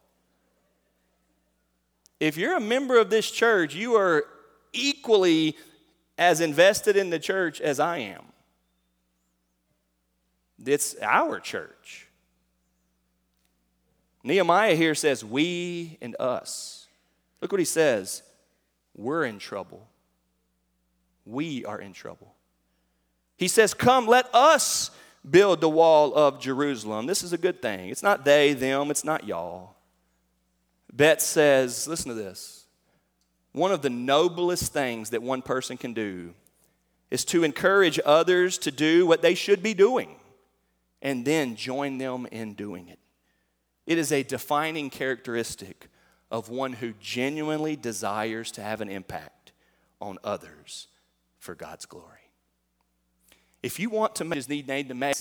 [2.19, 4.25] If you're a member of this church, you are
[4.73, 5.55] equally
[6.17, 8.25] as invested in the church as I am.
[10.65, 12.09] It's our church.
[14.25, 16.87] Nehemiah here says, We and us.
[17.41, 18.23] Look what he says.
[18.93, 19.87] We're in trouble.
[21.25, 22.33] We are in trouble.
[23.37, 24.91] He says, Come, let us
[25.29, 27.05] build the wall of Jerusalem.
[27.05, 27.89] This is a good thing.
[27.89, 29.75] It's not they, them, it's not y'all.
[30.91, 32.65] Bet says, Listen to this.
[33.53, 36.33] One of the noblest things that one person can do
[37.09, 40.15] is to encourage others to do what they should be doing
[41.01, 42.99] and then join them in doing it.
[43.85, 45.87] It is a defining characteristic
[46.29, 49.53] of one who genuinely desires to have an impact
[50.01, 50.87] on others
[51.39, 52.16] for God's glory.
[53.63, 55.15] If you want to make need to make,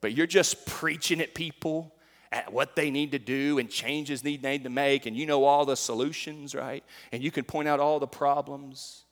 [0.00, 1.92] but you're just preaching at people
[2.32, 5.44] at what they need to do and changes need need to make, and you know
[5.44, 6.84] all the solutions, right?
[7.12, 9.04] And you can point out all the problems,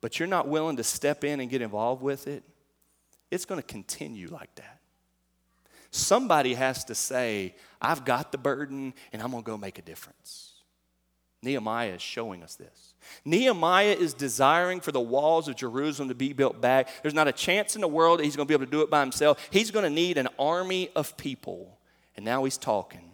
[0.00, 2.42] but you're not willing to step in and get involved with it,
[3.30, 4.80] it's going to continue like that.
[5.90, 9.82] Somebody has to say, I've got the burden and I'm going to go make a
[9.82, 10.47] difference.
[11.42, 12.94] Nehemiah is showing us this.
[13.24, 16.88] Nehemiah is desiring for the walls of Jerusalem to be built back.
[17.02, 18.82] There's not a chance in the world that he's going to be able to do
[18.82, 19.48] it by himself.
[19.50, 21.78] He's going to need an army of people
[22.18, 23.12] and now he's talking.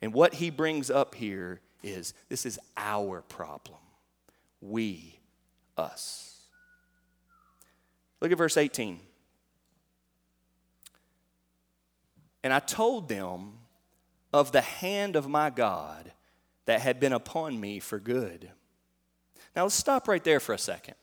[0.00, 3.80] And what he brings up here is this is our problem.
[4.60, 5.18] We,
[5.76, 6.38] us.
[8.20, 9.00] Look at verse 18.
[12.44, 13.54] And I told them
[14.32, 16.12] of the hand of my God
[16.66, 18.50] that had been upon me for good.
[19.54, 20.94] Now let's stop right there for a second.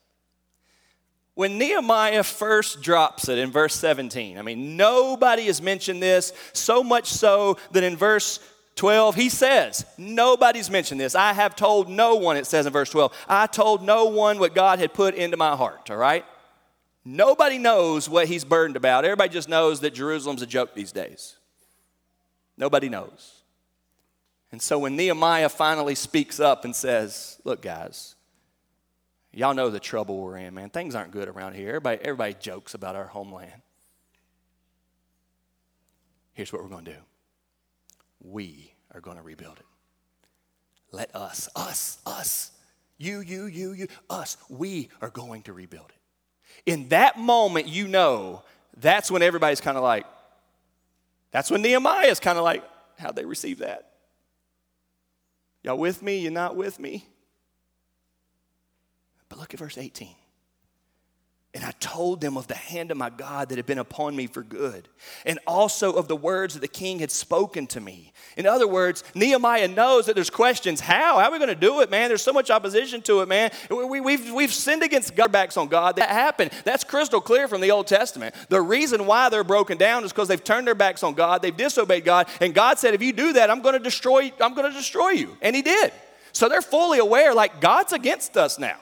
[1.33, 6.83] When Nehemiah first drops it in verse 17, I mean, nobody has mentioned this, so
[6.83, 8.39] much so that in verse
[8.75, 11.15] 12, he says, Nobody's mentioned this.
[11.15, 13.13] I have told no one, it says in verse 12.
[13.29, 16.25] I told no one what God had put into my heart, all right?
[17.03, 19.05] Nobody knows what he's burdened about.
[19.05, 21.37] Everybody just knows that Jerusalem's a joke these days.
[22.57, 23.40] Nobody knows.
[24.51, 28.15] And so when Nehemiah finally speaks up and says, Look, guys,
[29.33, 30.69] Y'all know the trouble we're in, man.
[30.69, 31.69] Things aren't good around here.
[31.69, 33.61] Everybody, everybody jokes about our homeland.
[36.33, 36.97] Here's what we're going to do
[38.19, 39.65] we are going to rebuild it.
[40.91, 42.51] Let us, us, us,
[42.97, 46.69] you, you, you, you, us, we are going to rebuild it.
[46.69, 48.43] In that moment, you know,
[48.77, 50.05] that's when everybody's kind of like,
[51.31, 52.63] that's when Nehemiah is kind of like,
[52.99, 53.90] How'd they receive that?
[55.63, 56.17] Y'all with me?
[56.17, 57.07] You're not with me?
[59.29, 60.15] But look at verse 18.
[61.53, 64.25] And I told them of the hand of my God that had been upon me
[64.25, 64.87] for good,
[65.25, 68.13] and also of the words that the king had spoken to me.
[68.37, 70.79] In other words, Nehemiah knows that there's questions.
[70.79, 71.19] How?
[71.19, 72.07] How are we going to do it, man?
[72.07, 73.51] There's so much opposition to it, man.
[73.69, 75.97] We, have we've, we've sinned against God backs on God.
[75.97, 76.51] That happened.
[76.63, 78.33] That's crystal clear from the Old Testament.
[78.47, 81.55] The reason why they're broken down is because they've turned their backs on God, they've
[81.55, 84.71] disobeyed God, and God said, if you do that, I'm going to destroy, I'm going
[84.71, 85.35] to destroy you.
[85.41, 85.91] And he did.
[86.31, 88.79] So they're fully aware, like, God's against us now.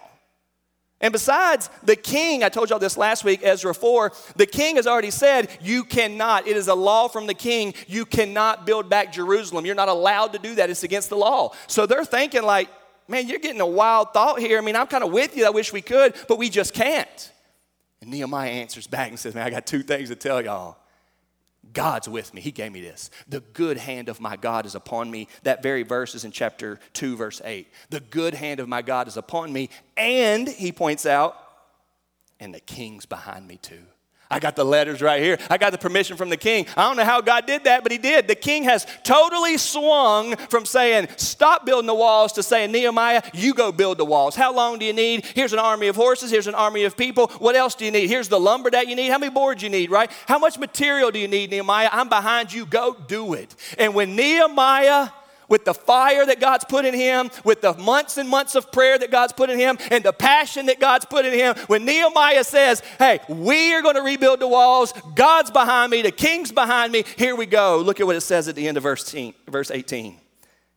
[1.01, 4.85] And besides, the king, I told y'all this last week, Ezra 4, the king has
[4.85, 9.13] already said, you cannot, it is a law from the king, you cannot build back
[9.13, 9.65] Jerusalem.
[9.65, 11.53] You're not allowed to do that, it's against the law.
[11.67, 12.69] So they're thinking, like,
[13.07, 14.57] man, you're getting a wild thought here.
[14.57, 17.31] I mean, I'm kind of with you, I wish we could, but we just can't.
[18.01, 20.77] And Nehemiah answers back and says, man, I got two things to tell y'all.
[21.73, 22.41] God's with me.
[22.41, 23.10] He gave me this.
[23.27, 25.27] The good hand of my God is upon me.
[25.43, 27.67] That very verse is in chapter 2, verse 8.
[27.89, 29.69] The good hand of my God is upon me.
[29.97, 31.36] And, he points out,
[32.39, 33.86] and the king's behind me too.
[34.32, 35.39] I got the letters right here.
[35.50, 36.68] I got the permission from the king.
[36.78, 38.28] I don't know how God did that, but he did.
[38.28, 43.56] The king has totally swung from saying, stop building the walls, to saying, Nehemiah, you
[43.56, 44.36] go build the walls.
[44.36, 45.26] How long do you need?
[45.26, 46.30] Here's an army of horses.
[46.30, 47.28] Here's an army of people.
[47.39, 48.08] What else do you need?
[48.08, 49.10] Here's the lumber that you need.
[49.10, 50.12] How many boards you need, right?
[50.28, 51.89] How much material do you need, Nehemiah?
[51.92, 52.68] I'm behind you.
[52.68, 53.56] Go do it.
[53.80, 55.10] And when Nehemiah
[55.49, 58.97] with the fire that God's put in him, with the months and months of prayer
[58.97, 61.55] that God's put in him, and the passion that God's put in him.
[61.67, 66.12] When Nehemiah says, Hey, we are going to rebuild the walls, God's behind me, the
[66.12, 67.79] king's behind me, here we go.
[67.79, 70.15] Look at what it says at the end of verse 18.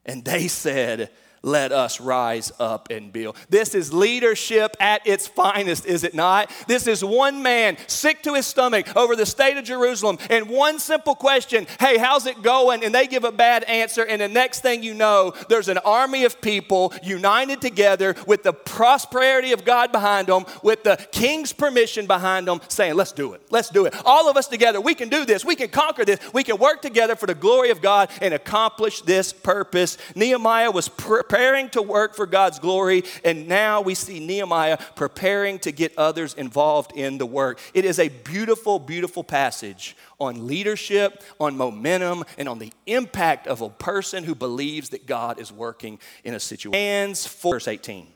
[0.05, 1.11] And they said,
[1.43, 3.37] let us rise up and build.
[3.49, 6.51] This is leadership at its finest, is it not?
[6.69, 10.79] This is one man sick to his stomach over the state of Jerusalem, and one
[10.79, 12.85] simple question hey, how's it going?
[12.85, 16.25] And they give a bad answer, and the next thing you know, there's an army
[16.25, 22.07] of people united together with the prosperity of God behind them, with the king's permission
[22.07, 23.43] behind them, saying, let's do it.
[23.51, 23.95] Let's do it.
[24.05, 25.45] All of us together, we can do this.
[25.45, 26.21] We can conquer this.
[26.33, 29.99] We can work together for the glory of God and accomplish this purpose.
[30.15, 30.89] Nehemiah was
[31.33, 36.35] preparing to work for God's glory, and now we see Nehemiah preparing to get others
[36.35, 37.59] involved in the work.
[37.73, 43.63] It is a beautiful, beautiful passage on leadership, on momentum, and on the impact of
[43.63, 46.75] a person who believes that God is working in a situation.
[46.75, 48.09] Hands for verse 18.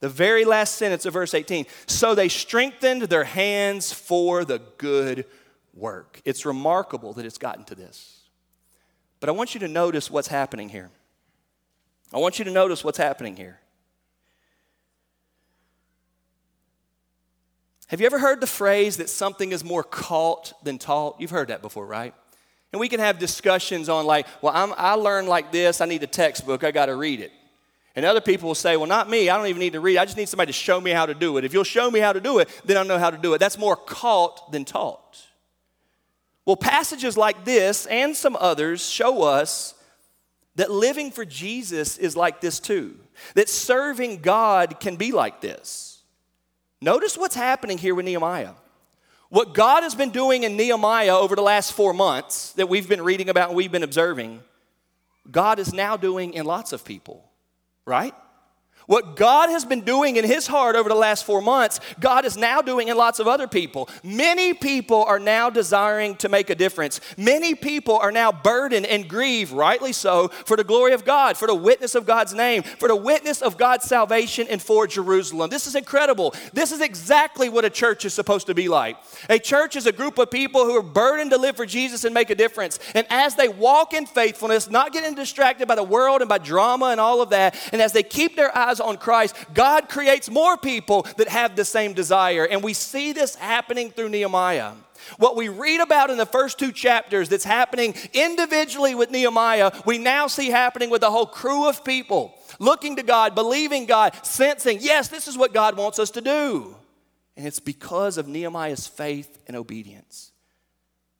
[0.00, 1.64] The very last sentence of verse 18.
[1.86, 5.24] So they strengthened their hands for the good
[5.72, 6.20] work.
[6.26, 8.20] It's remarkable that it's gotten to this.
[9.20, 10.90] But I want you to notice what's happening here.
[12.12, 13.58] I want you to notice what's happening here.
[17.88, 21.16] Have you ever heard the phrase that something is more caught than taught?
[21.20, 22.14] You've heard that before, right?
[22.72, 26.02] And we can have discussions on, like, well, I'm, i learned like this, I need
[26.02, 27.32] a textbook, I got to read it.
[27.94, 30.06] And other people will say, well, not me, I don't even need to read, I
[30.06, 31.44] just need somebody to show me how to do it.
[31.44, 33.38] If you'll show me how to do it, then I'll know how to do it.
[33.38, 35.20] That's more caught than taught.
[36.46, 39.74] Well, passages like this and some others show us
[40.56, 42.98] that living for Jesus is like this too,
[43.34, 46.02] that serving God can be like this.
[46.80, 48.54] Notice what's happening here with Nehemiah.
[49.28, 53.00] What God has been doing in Nehemiah over the last four months that we've been
[53.00, 54.42] reading about and we've been observing,
[55.30, 57.24] God is now doing in lots of people,
[57.86, 58.14] right?
[58.92, 62.36] What God has been doing in his heart over the last four months, God is
[62.36, 63.88] now doing in lots of other people.
[64.02, 67.00] Many people are now desiring to make a difference.
[67.16, 71.48] Many people are now burdened and grieved, rightly so, for the glory of God, for
[71.48, 75.48] the witness of God's name, for the witness of God's salvation and for Jerusalem.
[75.48, 76.34] This is incredible.
[76.52, 78.98] This is exactly what a church is supposed to be like.
[79.30, 82.12] A church is a group of people who are burdened to live for Jesus and
[82.12, 82.78] make a difference.
[82.94, 86.88] And as they walk in faithfulness, not getting distracted by the world and by drama
[86.88, 90.56] and all of that, and as they keep their eyes on Christ, God creates more
[90.56, 92.44] people that have the same desire.
[92.44, 94.72] And we see this happening through Nehemiah.
[95.18, 99.98] What we read about in the first two chapters that's happening individually with Nehemiah, we
[99.98, 104.78] now see happening with a whole crew of people looking to God, believing God, sensing,
[104.80, 106.76] yes, this is what God wants us to do.
[107.36, 110.31] And it's because of Nehemiah's faith and obedience.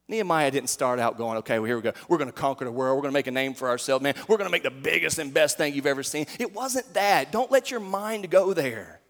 [0.09, 1.93] Nehemiah didn't start out going, okay, well, here we go.
[2.09, 2.97] We're going to conquer the world.
[2.97, 4.15] We're going to make a name for ourselves, man.
[4.29, 6.27] We're going to make the biggest and best thing you've ever seen.
[6.39, 7.33] It wasn't that.
[7.33, 9.01] Don't let your mind go there.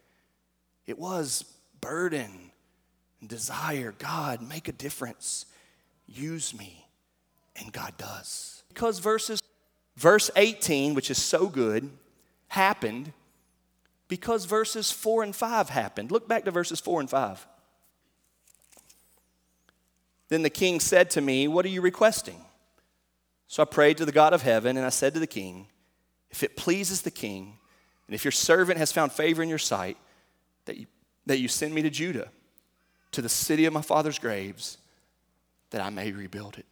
[0.86, 1.44] It was
[1.80, 2.50] burden
[3.20, 3.94] and desire.
[3.98, 5.46] God, make a difference.
[6.06, 6.86] Use me.
[7.56, 8.62] And God does.
[8.68, 9.42] Because verses,
[9.96, 11.90] verse 18, which is so good,
[12.48, 13.12] happened
[14.08, 16.10] because verses 4 and 5 happened.
[16.10, 17.46] Look back to verses 4 and 5.
[20.32, 22.40] Then the king said to me, What are you requesting?
[23.48, 25.66] So I prayed to the God of heaven, and I said to the king,
[26.30, 27.58] If it pleases the king,
[28.06, 29.98] and if your servant has found favor in your sight,
[30.64, 30.86] that you,
[31.26, 32.30] that you send me to Judah,
[33.10, 34.78] to the city of my father's graves,
[35.68, 36.66] that I may rebuild it.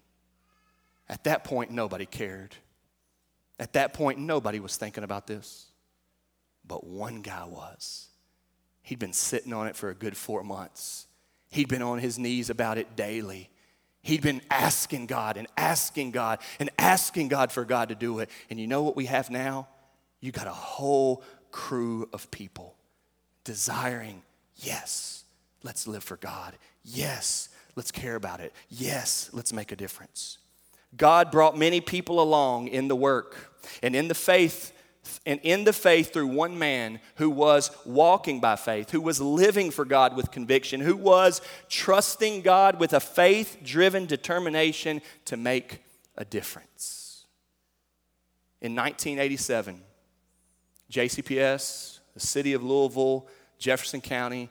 [1.10, 2.56] At that point, nobody cared.
[3.58, 5.66] At that point, nobody was thinking about this.
[6.66, 8.08] But one guy was.
[8.80, 11.08] He'd been sitting on it for a good four months.
[11.50, 13.50] He'd been on his knees about it daily.
[14.02, 18.30] He'd been asking God and asking God and asking God for God to do it.
[18.48, 19.68] And you know what we have now?
[20.20, 22.76] You got a whole crew of people
[23.44, 24.22] desiring,
[24.56, 25.24] yes,
[25.62, 26.56] let's live for God.
[26.84, 28.54] Yes, let's care about it.
[28.68, 30.38] Yes, let's make a difference.
[30.96, 33.36] God brought many people along in the work
[33.82, 34.72] and in the faith
[35.26, 39.70] and in the faith through one man who was walking by faith, who was living
[39.70, 45.82] for God with conviction, who was trusting God with a faith driven determination to make
[46.16, 47.24] a difference.
[48.60, 49.80] In 1987,
[50.90, 53.26] JCPS, the city of Louisville,
[53.58, 54.50] Jefferson County,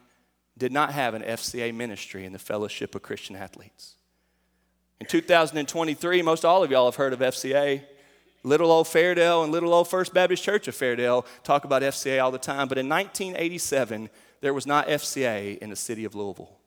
[0.58, 3.96] did not have an FCA ministry in the Fellowship of Christian Athletes.
[5.00, 7.84] In 2023, most all of y'all have heard of FCA.
[8.44, 12.32] Little old Fairdale and little old First Baptist Church of Fairdale talk about FCA all
[12.32, 14.10] the time, but in 1987,
[14.42, 16.58] there was not FCA in the city of Louisville.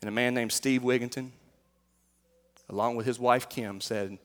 [0.00, 1.30] And a man named Steve Wigginton,
[2.68, 4.18] along with his wife Kim, said,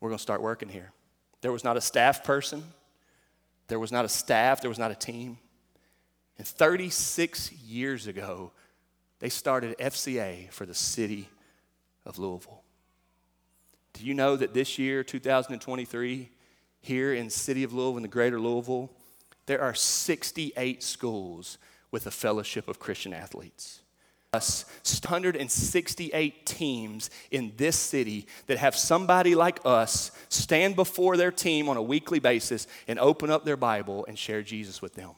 [0.00, 0.92] We're going to start working here.
[1.40, 2.64] There was not a staff person,
[3.68, 5.38] there was not a staff, there was not a team.
[6.38, 8.52] And 36 years ago,
[9.18, 11.28] they started FCA for the city
[12.04, 12.62] of Louisville.
[13.92, 16.30] Do you know that this year, 2023,
[16.80, 18.90] here in the city of Louisville, in the greater Louisville,
[19.46, 21.58] there are 68 schools
[21.90, 23.80] with a fellowship of Christian athletes.
[24.34, 31.68] Us 168 teams in this city that have somebody like us stand before their team
[31.68, 35.12] on a weekly basis and open up their Bible and share Jesus with them.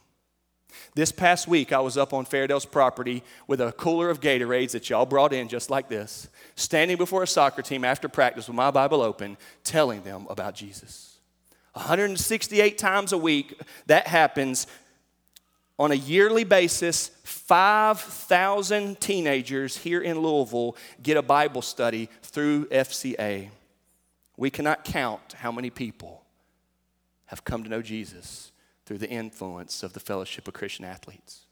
[0.95, 4.91] This past week, I was up on Fairdale's property with a cooler of Gatorades that
[4.91, 8.71] y'all brought in just like this, standing before a soccer team after practice with my
[8.71, 11.19] Bible open, telling them about Jesus.
[11.73, 14.67] 168 times a week, that happens
[15.79, 17.11] on a yearly basis.
[17.25, 23.49] 5,000 teenagers here in Louisville get a Bible study through FCA.
[24.37, 26.23] We cannot count how many people
[27.27, 28.50] have come to know Jesus
[28.91, 31.47] through the influence of the Fellowship of Christian Athletes.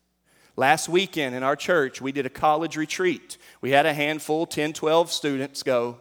[0.57, 3.39] Last weekend in our church, we did a college retreat.
[3.61, 6.01] We had a handful, 10, 12 students go.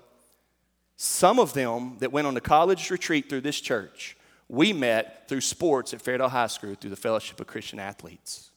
[0.95, 4.17] Some of them that went on the college retreat through this church,
[4.49, 8.49] we met through sports at Fairdale High School through the Fellowship of Christian Athletes.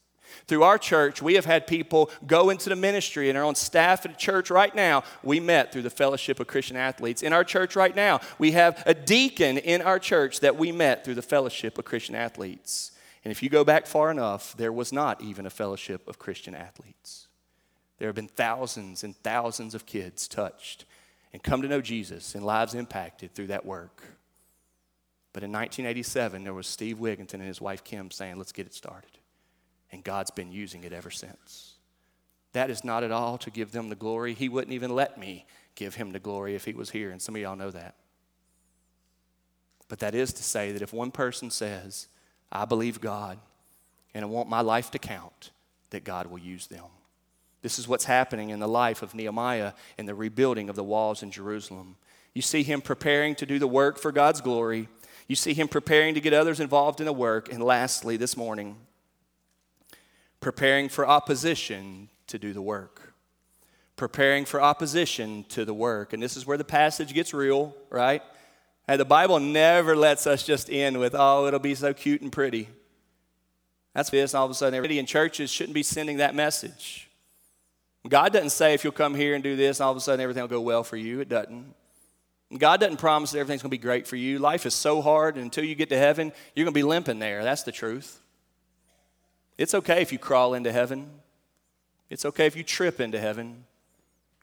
[0.47, 4.05] Through our church, we have had people go into the ministry and are on staff
[4.05, 5.05] at a church right now.
[5.23, 7.23] We met through the Fellowship of Christian Athletes.
[7.23, 11.05] In our church right now, we have a deacon in our church that we met
[11.05, 12.93] through the Fellowship of Christian Athletes.
[13.25, 16.55] And if you go back far enough, there was not even a fellowship of Christian
[16.55, 17.29] athletes.
[17.99, 20.87] There have been thousands and thousands of kids touched
[21.33, 24.03] and come to know Jesus and lives impacted through that work.
[25.33, 28.75] But in 1987, there was Steve Wigginton and his wife Kim saying, Let's get it
[28.75, 29.20] started
[29.93, 31.75] and God's been using it ever since.
[32.53, 34.35] That is not at all to give them the glory.
[34.35, 37.35] He wouldn't even let me give him the glory if he was here, and some
[37.37, 37.95] of y'all know that.
[39.89, 42.09] But that is to say that if one person says,
[42.51, 43.39] I believe God
[44.15, 45.51] and I want my life to count,
[45.91, 46.85] that God will use them.
[47.63, 51.23] This is what's happening in the life of Nehemiah in the rebuilding of the walls
[51.23, 51.97] in Jerusalem.
[52.35, 54.89] You see him preparing to do the work for God's glory.
[55.29, 57.53] You see him preparing to get others involved in the work.
[57.53, 58.77] And lastly, this morning,
[60.41, 63.13] preparing for opposition to do the work.
[63.97, 66.13] Preparing for opposition to the work.
[66.13, 68.23] And this is where the passage gets real, right?
[68.89, 72.33] And the Bible never lets us just end with, oh, it'll be so cute and
[72.33, 72.69] pretty.
[73.95, 77.09] That's this, all of a sudden, everybody in churches shouldn't be sending that message.
[78.09, 80.43] God doesn't say if you'll come here and do this, all of a sudden everything
[80.43, 81.21] will go well for you.
[81.21, 81.75] It doesn't.
[82.57, 84.39] God doesn't promise that everything's going to be great for you.
[84.39, 87.19] Life is so hard, and until you get to heaven, you're going to be limping
[87.19, 87.45] there.
[87.45, 88.21] That's the truth.
[89.61, 91.11] It's okay if you crawl into heaven.
[92.09, 93.67] It's okay if you trip into heaven.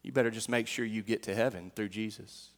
[0.04, 2.50] You better just make sure you get to heaven through Jesus.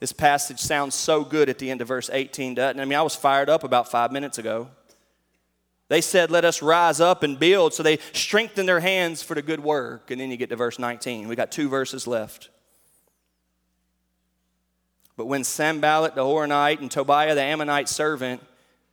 [0.00, 2.82] This passage sounds so good at the end of verse 18, doesn't it?
[2.82, 4.68] I mean, I was fired up about five minutes ago.
[5.86, 7.72] They said, Let us rise up and build.
[7.72, 10.10] So they strengthened their hands for the good work.
[10.10, 11.28] And then you get to verse 19.
[11.28, 12.50] We got two verses left.
[15.16, 18.42] But when Sanballat the Horonite and Tobiah the Ammonite servant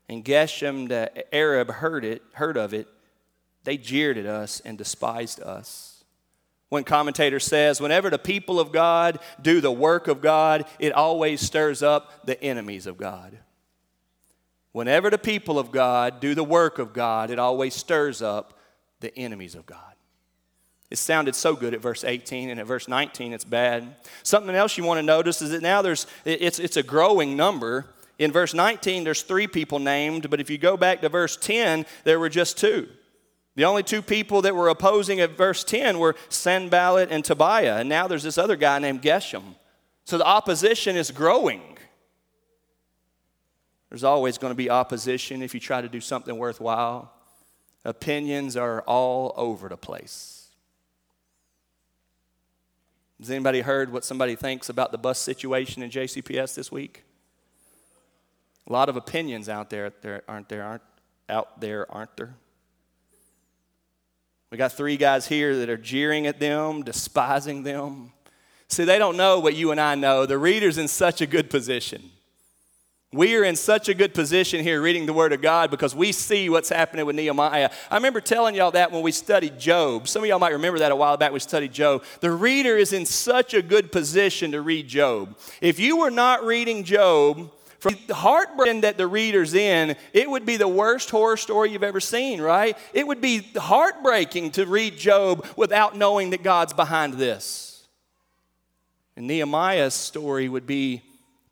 [0.10, 2.88] and Geshem the Arab heard it, heard of it,
[3.64, 6.04] they jeered at us and despised us.
[6.70, 11.42] One commentator says, whenever the people of God do the work of God, it always
[11.42, 13.38] stirs up the enemies of God.
[14.72, 18.60] Whenever the people of God do the work of God, it always stirs up
[19.00, 19.80] the enemies of God.
[20.92, 23.96] It sounded so good at verse 18, and at verse 19, it's bad.
[24.24, 27.88] Something else you want to notice is that now there's it's, it's a growing number.
[28.20, 31.86] In verse 19, there's three people named, but if you go back to verse 10,
[32.04, 32.90] there were just two.
[33.56, 37.88] The only two people that were opposing at verse 10 were Sanballat and Tobiah, and
[37.88, 39.56] now there's this other guy named Geshem.
[40.04, 41.78] So the opposition is growing.
[43.88, 47.14] There's always going to be opposition if you try to do something worthwhile.
[47.86, 50.50] Opinions are all over the place.
[53.20, 57.06] Has anybody heard what somebody thinks about the bus situation in JCPS this week?
[58.70, 60.64] A lot of opinions out there, there aren't there?
[60.64, 60.84] Aren't
[61.28, 62.36] out there, aren't there?
[64.52, 68.12] We got three guys here that are jeering at them, despising them.
[68.68, 70.26] See, they don't know what you and I know.
[70.26, 72.12] The reader's in such a good position.
[73.12, 76.12] We are in such a good position here reading the Word of God because we
[76.12, 77.72] see what's happening with Nehemiah.
[77.90, 80.08] I remember telling y'all that when we studied Job.
[80.08, 82.04] Some of y'all might remember that a while back we studied Job.
[82.22, 85.36] The reader is in such a good position to read Job.
[85.60, 90.46] If you were not reading Job, from the heartbreak that the reader's in, it would
[90.46, 92.78] be the worst horror story you've ever seen, right?
[92.94, 97.88] It would be heartbreaking to read Job without knowing that God's behind this.
[99.16, 101.02] And Nehemiah's story would be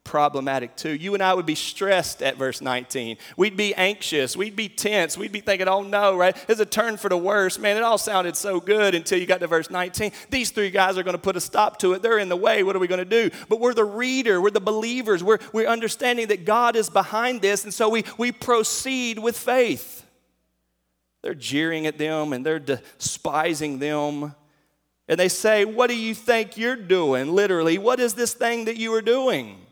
[0.08, 0.96] problematic too.
[0.96, 3.18] You and I would be stressed at verse 19.
[3.36, 4.36] We'd be anxious.
[4.36, 5.18] We'd be tense.
[5.18, 6.36] We'd be thinking, oh no, right?
[6.48, 7.60] It's a turn for the worse.
[7.60, 10.14] Man, it all sounded so good until you got to verse 19.
[10.32, 12.02] These three guys are going to put a stop to it.
[12.02, 12.64] They're in the way.
[12.64, 13.30] What are we going to do?
[13.50, 14.42] But we're the reader.
[14.42, 15.24] We're the believers.
[15.24, 17.66] We're, we're understanding that God is behind this.
[17.66, 20.06] And so we, we proceed with faith.
[21.22, 24.34] They're jeering at them and they're despising them.
[25.10, 27.34] And they say, What do you think you're doing?
[27.34, 29.67] Literally, what is this thing that you are doing?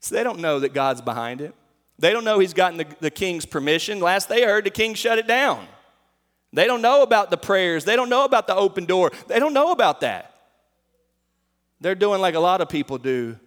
[0.00, 1.54] So they don't know that God's behind it.
[1.98, 4.00] They don't know he's gotten the, the king's permission.
[4.00, 5.66] Last they heard, the king shut it down.
[6.52, 7.84] They don't know about the prayers.
[7.84, 9.12] They don't know about the open door.
[9.28, 10.34] They don't know about that.
[11.80, 13.38] They're doing like a lot of people do.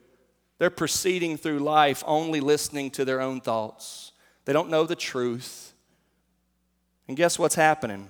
[0.59, 4.11] They're proceeding through life only listening to their own thoughts.
[4.45, 5.73] They don't know the truth.
[7.07, 8.09] And guess what's happening?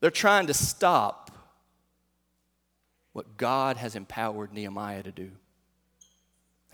[0.00, 1.30] They're trying to stop
[3.12, 5.30] what God has empowered Nehemiah to do.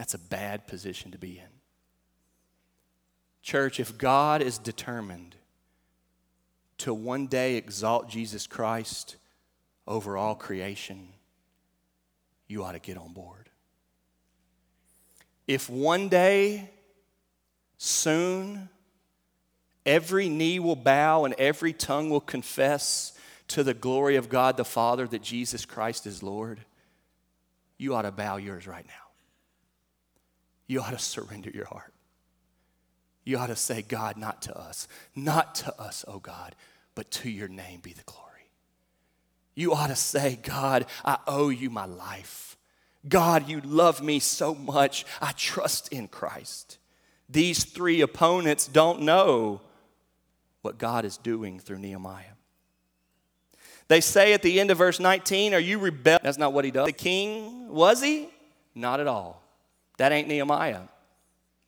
[0.01, 1.61] That's a bad position to be in.
[3.43, 5.37] Church, if God is determined
[6.79, 9.17] to one day exalt Jesus Christ
[9.87, 11.11] over all creation,
[12.49, 13.51] you ought to get on board.
[15.47, 16.71] If one day,
[17.77, 18.71] soon,
[19.85, 23.13] every knee will bow and every tongue will confess
[23.49, 26.59] to the glory of God the Father that Jesus Christ is Lord,
[27.77, 29.00] you ought to bow yours right now
[30.71, 31.93] you ought to surrender your heart.
[33.25, 36.55] You ought to say, God, not to us, not to us, oh God,
[36.95, 38.53] but to your name be the glory.
[39.57, 42.57] You ought to say, God, I owe you my life.
[43.09, 45.05] God, you love me so much.
[45.21, 46.79] I trust in Christ.
[47.29, 49.62] These three opponents don't know
[50.62, 52.37] what God is doing through Nehemiah.
[53.89, 56.21] They say at the end of verse 19, Are you rebel?
[56.23, 56.87] That's not what he does.
[56.87, 58.29] The king, was he?
[58.77, 59.43] Not at all.
[60.01, 60.85] That ain't Nehemiah.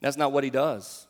[0.01, 1.05] That's not what he does.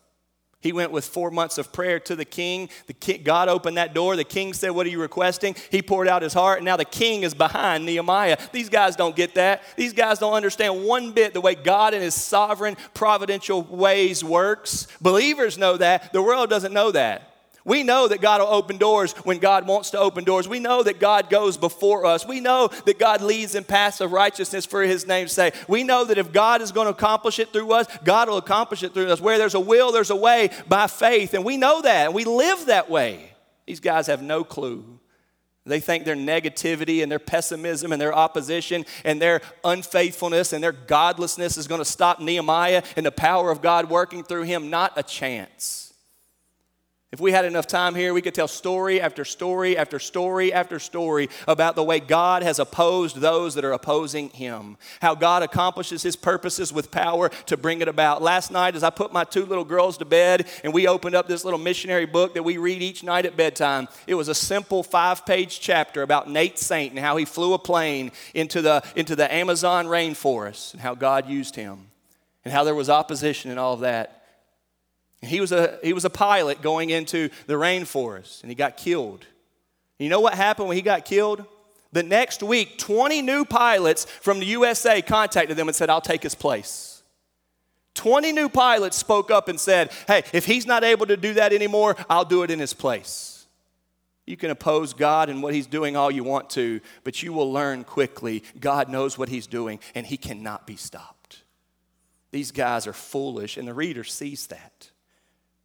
[0.60, 2.70] He went with four months of prayer to the king.
[2.88, 3.24] The king.
[3.24, 4.18] God opened that door.
[4.18, 5.56] The king said, What are you requesting?
[5.72, 8.38] He poured out his heart, and now the king is behind Nehemiah.
[8.52, 9.64] These guys don't get that.
[9.78, 14.90] These guys don't understand one bit the way God in his sovereign, providential ways works.
[15.00, 16.12] Believers know that.
[16.12, 17.33] The world doesn't know that.
[17.66, 20.50] We know that God will open doors when God wants to open doors.
[20.50, 22.28] We know that God goes before us.
[22.28, 25.56] We know that God leads in paths of righteousness for his name's sake.
[25.70, 28.84] We know that if God is going to accomplish it through us, God will accomplish
[28.84, 29.22] it through us.
[29.22, 31.34] Where there's a will, there's a way by faith.
[31.34, 32.08] And we know that.
[32.08, 33.32] And we live that way.
[33.66, 35.00] These guys have no clue.
[35.66, 40.74] They think their negativity and their pessimism and their opposition and their unfaithfulness and their
[40.74, 44.70] godlessness is going to stop Nehemiah and the power of God working through him.
[44.70, 45.83] Not a chance.
[47.14, 50.80] If we had enough time here, we could tell story after story after story after
[50.80, 54.78] story about the way God has opposed those that are opposing Him.
[55.00, 58.24] How God accomplishes His purposes with power to bring it about.
[58.24, 61.28] Last night, as I put my two little girls to bed and we opened up
[61.28, 64.82] this little missionary book that we read each night at bedtime, it was a simple
[64.82, 69.16] five page chapter about Nate Saint and how he flew a plane into the, into
[69.16, 71.92] the Amazon rainforest and how God used him
[72.44, 74.23] and how there was opposition and all of that.
[75.26, 79.26] He was, a, he was a pilot going into the rainforest and he got killed.
[80.00, 81.46] You know what happened when he got killed?
[81.92, 86.24] The next week, 20 new pilots from the USA contacted them and said, I'll take
[86.24, 87.04] his place.
[87.94, 91.54] 20 new pilots spoke up and said, Hey, if he's not able to do that
[91.54, 93.46] anymore, I'll do it in his place.
[94.26, 97.52] You can oppose God and what he's doing all you want to, but you will
[97.52, 101.44] learn quickly God knows what he's doing and he cannot be stopped.
[102.32, 104.90] These guys are foolish, and the reader sees that.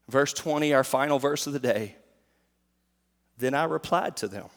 [0.09, 1.97] Verse 20, our final verse of the day.
[3.37, 4.49] Then I replied to them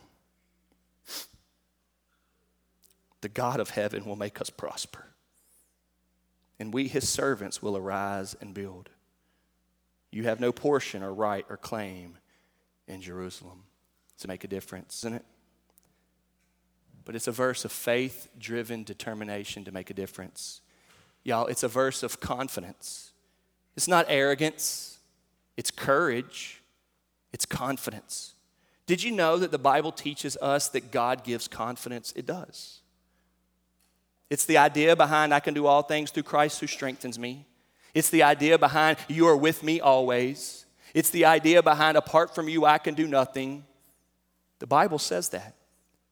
[3.21, 5.05] The God of heaven will make us prosper,
[6.59, 8.89] and we, his servants, will arise and build.
[10.11, 12.17] You have no portion or right or claim
[12.87, 13.63] in Jerusalem
[14.19, 15.25] to make a difference, isn't it?
[17.05, 20.61] But it's a verse of faith driven determination to make a difference.
[21.23, 23.11] Y'all, it's a verse of confidence.
[23.75, 24.90] It's not arrogance,
[25.61, 26.63] it's courage,
[27.31, 28.33] it's confidence.
[28.87, 32.11] Did you know that the Bible teaches us that God gives confidence?
[32.15, 32.79] It does.
[34.31, 37.45] It's the idea behind I can do all things through Christ who strengthens me.
[37.93, 40.65] It's the idea behind you are with me always.
[40.95, 43.63] It's the idea behind apart from you I can do nothing.
[44.57, 45.53] The Bible says that.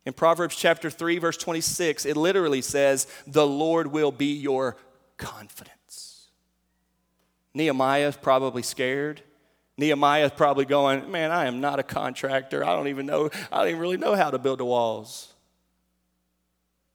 [0.05, 4.77] In Proverbs chapter 3 verse 26, it literally says, "The Lord will be your
[5.17, 6.27] confidence."
[7.55, 9.23] Nehemiah is probably scared.
[9.79, 12.65] Nehemiah probably going, Man, I am not a contractor.
[12.65, 15.33] I don't even know, I don't even really know how to build the walls.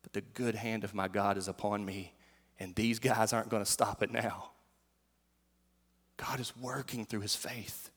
[0.02, 2.12] But the good hand of my God is upon me,
[2.60, 4.50] and these guys aren't going to stop it now.
[6.18, 7.90] God is working through his faith.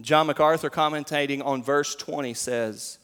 [0.00, 2.98] John MacArthur, commentating on verse 20, says,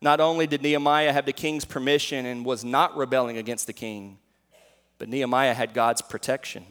[0.00, 4.18] Not only did Nehemiah have the king's permission and was not rebelling against the king,
[4.98, 6.64] but Nehemiah had God's protection.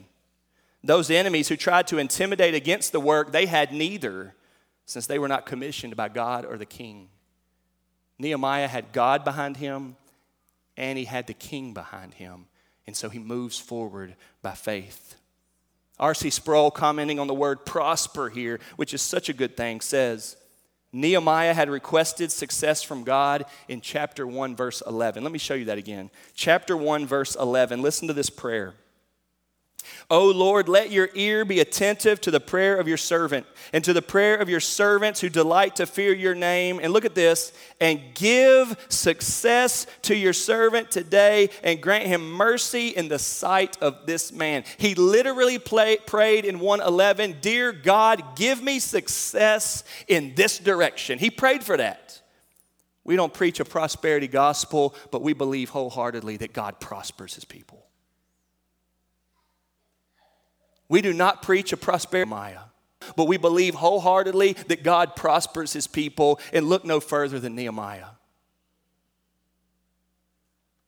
[0.84, 4.34] Those enemies who tried to intimidate against the work, they had neither,
[4.84, 7.08] since they were not commissioned by God or the king.
[8.18, 9.96] Nehemiah had God behind him,
[10.76, 12.46] and he had the king behind him.
[12.86, 15.16] And so he moves forward by faith.
[16.00, 16.30] R.C.
[16.30, 20.36] Sproul, commenting on the word prosper here, which is such a good thing, says
[20.92, 25.22] Nehemiah had requested success from God in chapter 1, verse 11.
[25.22, 26.10] Let me show you that again.
[26.34, 27.82] Chapter 1, verse 11.
[27.82, 28.74] Listen to this prayer.
[30.10, 33.92] O Lord, let your ear be attentive to the prayer of your servant and to
[33.92, 36.80] the prayer of your servants who delight to fear your name.
[36.82, 42.88] And look at this and give success to your servant today and grant him mercy
[42.88, 44.64] in the sight of this man.
[44.78, 51.18] He literally play, prayed in 111 Dear God, give me success in this direction.
[51.18, 52.20] He prayed for that.
[53.04, 57.81] We don't preach a prosperity gospel, but we believe wholeheartedly that God prospers his people.
[60.92, 62.64] We do not preach a prosperity Maya,
[63.16, 68.08] but we believe wholeheartedly that God prospers his people and look no further than Nehemiah.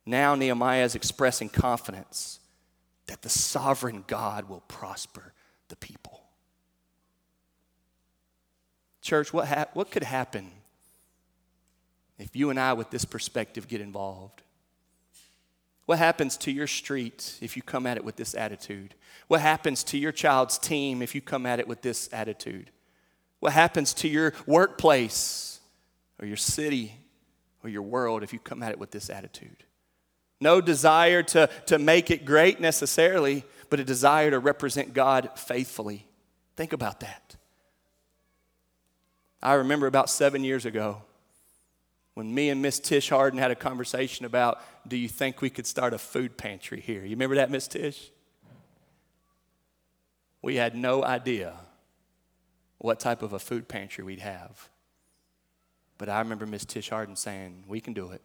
[0.05, 2.39] Now Nehemiah is expressing confidence
[3.07, 5.33] that the sovereign God will prosper
[5.69, 6.21] the people.
[9.01, 10.51] Church, what, ha- what could happen
[12.19, 14.43] if you and I, with this perspective, get involved?
[15.87, 18.95] What happens to your street if you come at it with this attitude?
[19.29, 22.71] What happens to your child's team if you come at it with this attitude?
[23.41, 25.61] What happens to your workplace
[26.19, 26.97] or your city
[27.63, 29.65] or your world if you come at it with this attitude?
[30.41, 36.07] No desire to, to make it great necessarily, but a desire to represent God faithfully.
[36.57, 37.37] Think about that.
[39.43, 41.03] I remember about seven years ago,
[42.15, 45.67] when me and Miss Tish Harden had a conversation about, do you think we could
[45.67, 47.03] start a food pantry here?
[47.03, 48.11] You remember that, Miss Tish?
[50.41, 51.55] We had no idea
[52.79, 54.69] what type of a food pantry we'd have.
[55.99, 58.23] But I remember Miss Tish Harden saying, We can do it,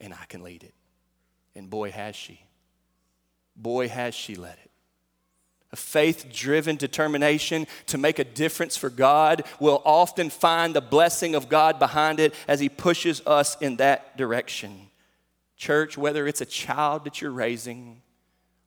[0.00, 0.74] and I can lead it.
[1.54, 2.40] And boy, has she.
[3.56, 4.71] Boy, has she led it.
[5.72, 11.34] A faith driven determination to make a difference for God will often find the blessing
[11.34, 14.90] of God behind it as He pushes us in that direction.
[15.56, 18.02] Church, whether it's a child that you're raising,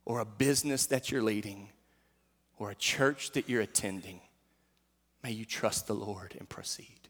[0.03, 1.69] or a business that you're leading,
[2.57, 4.21] or a church that you're attending,
[5.23, 7.09] may you trust the Lord and proceed.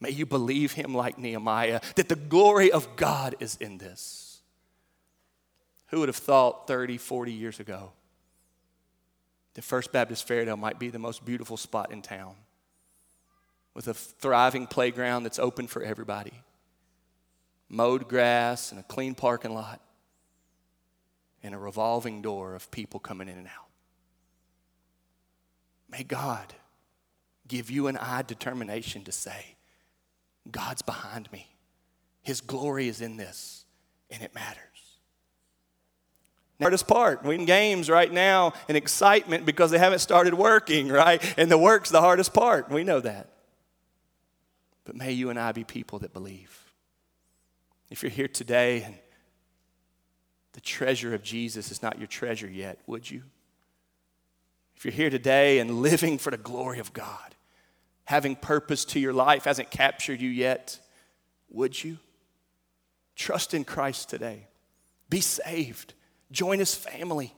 [0.00, 4.40] May you believe Him like Nehemiah that the glory of God is in this.
[5.88, 7.92] Who would have thought 30, 40 years ago?
[9.56, 12.34] The First Baptist Fairdale might be the most beautiful spot in town
[13.72, 16.34] with a thriving playground that's open for everybody,
[17.70, 19.80] mowed grass, and a clean parking lot,
[21.42, 23.70] and a revolving door of people coming in and out.
[25.90, 26.52] May God
[27.48, 29.56] give you and I determination to say,
[30.50, 31.46] God's behind me.
[32.20, 33.64] His glory is in this,
[34.10, 34.75] and it matters.
[36.60, 41.22] Hardest part, we in games right now in excitement because they haven't started working, right?
[41.38, 42.70] And the work's the hardest part.
[42.70, 43.28] We know that.
[44.84, 46.72] But may you and I be people that believe.
[47.90, 48.94] If you're here today and
[50.52, 53.22] the treasure of Jesus is not your treasure yet, would you?
[54.76, 57.34] If you're here today and living for the glory of God,
[58.04, 60.80] having purpose to your life hasn't captured you yet,
[61.50, 61.98] would you?
[63.14, 64.46] Trust in Christ today.
[65.10, 65.94] Be saved.
[66.30, 67.34] Join his family.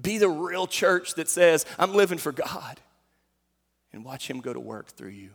[0.00, 2.80] Be the real church that says, I'm living for God.
[3.92, 5.30] And watch him go to work through you.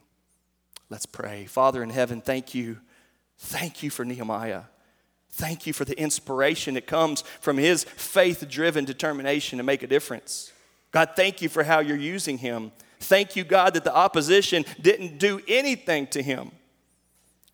[0.89, 1.45] Let's pray.
[1.45, 2.79] Father in heaven, thank you.
[3.37, 4.63] Thank you for Nehemiah.
[5.31, 9.87] Thank you for the inspiration that comes from his faith driven determination to make a
[9.87, 10.51] difference.
[10.91, 12.71] God, thank you for how you're using him.
[12.99, 16.51] Thank you, God, that the opposition didn't do anything to him.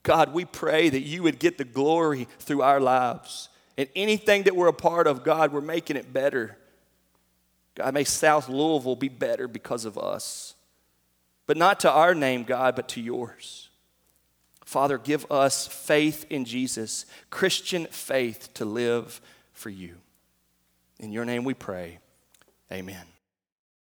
[0.04, 3.48] God, we pray that you would get the glory through our lives.
[3.80, 6.58] And anything that we're a part of, God, we're making it better.
[7.76, 10.54] God, may South Louisville be better because of us.
[11.48, 13.70] But not to our name, God, but to yours.
[14.66, 19.22] Father, give us faith in Jesus, Christian faith to live
[19.54, 19.96] for you.
[21.00, 22.00] In your name we pray.
[22.74, 23.06] Amen.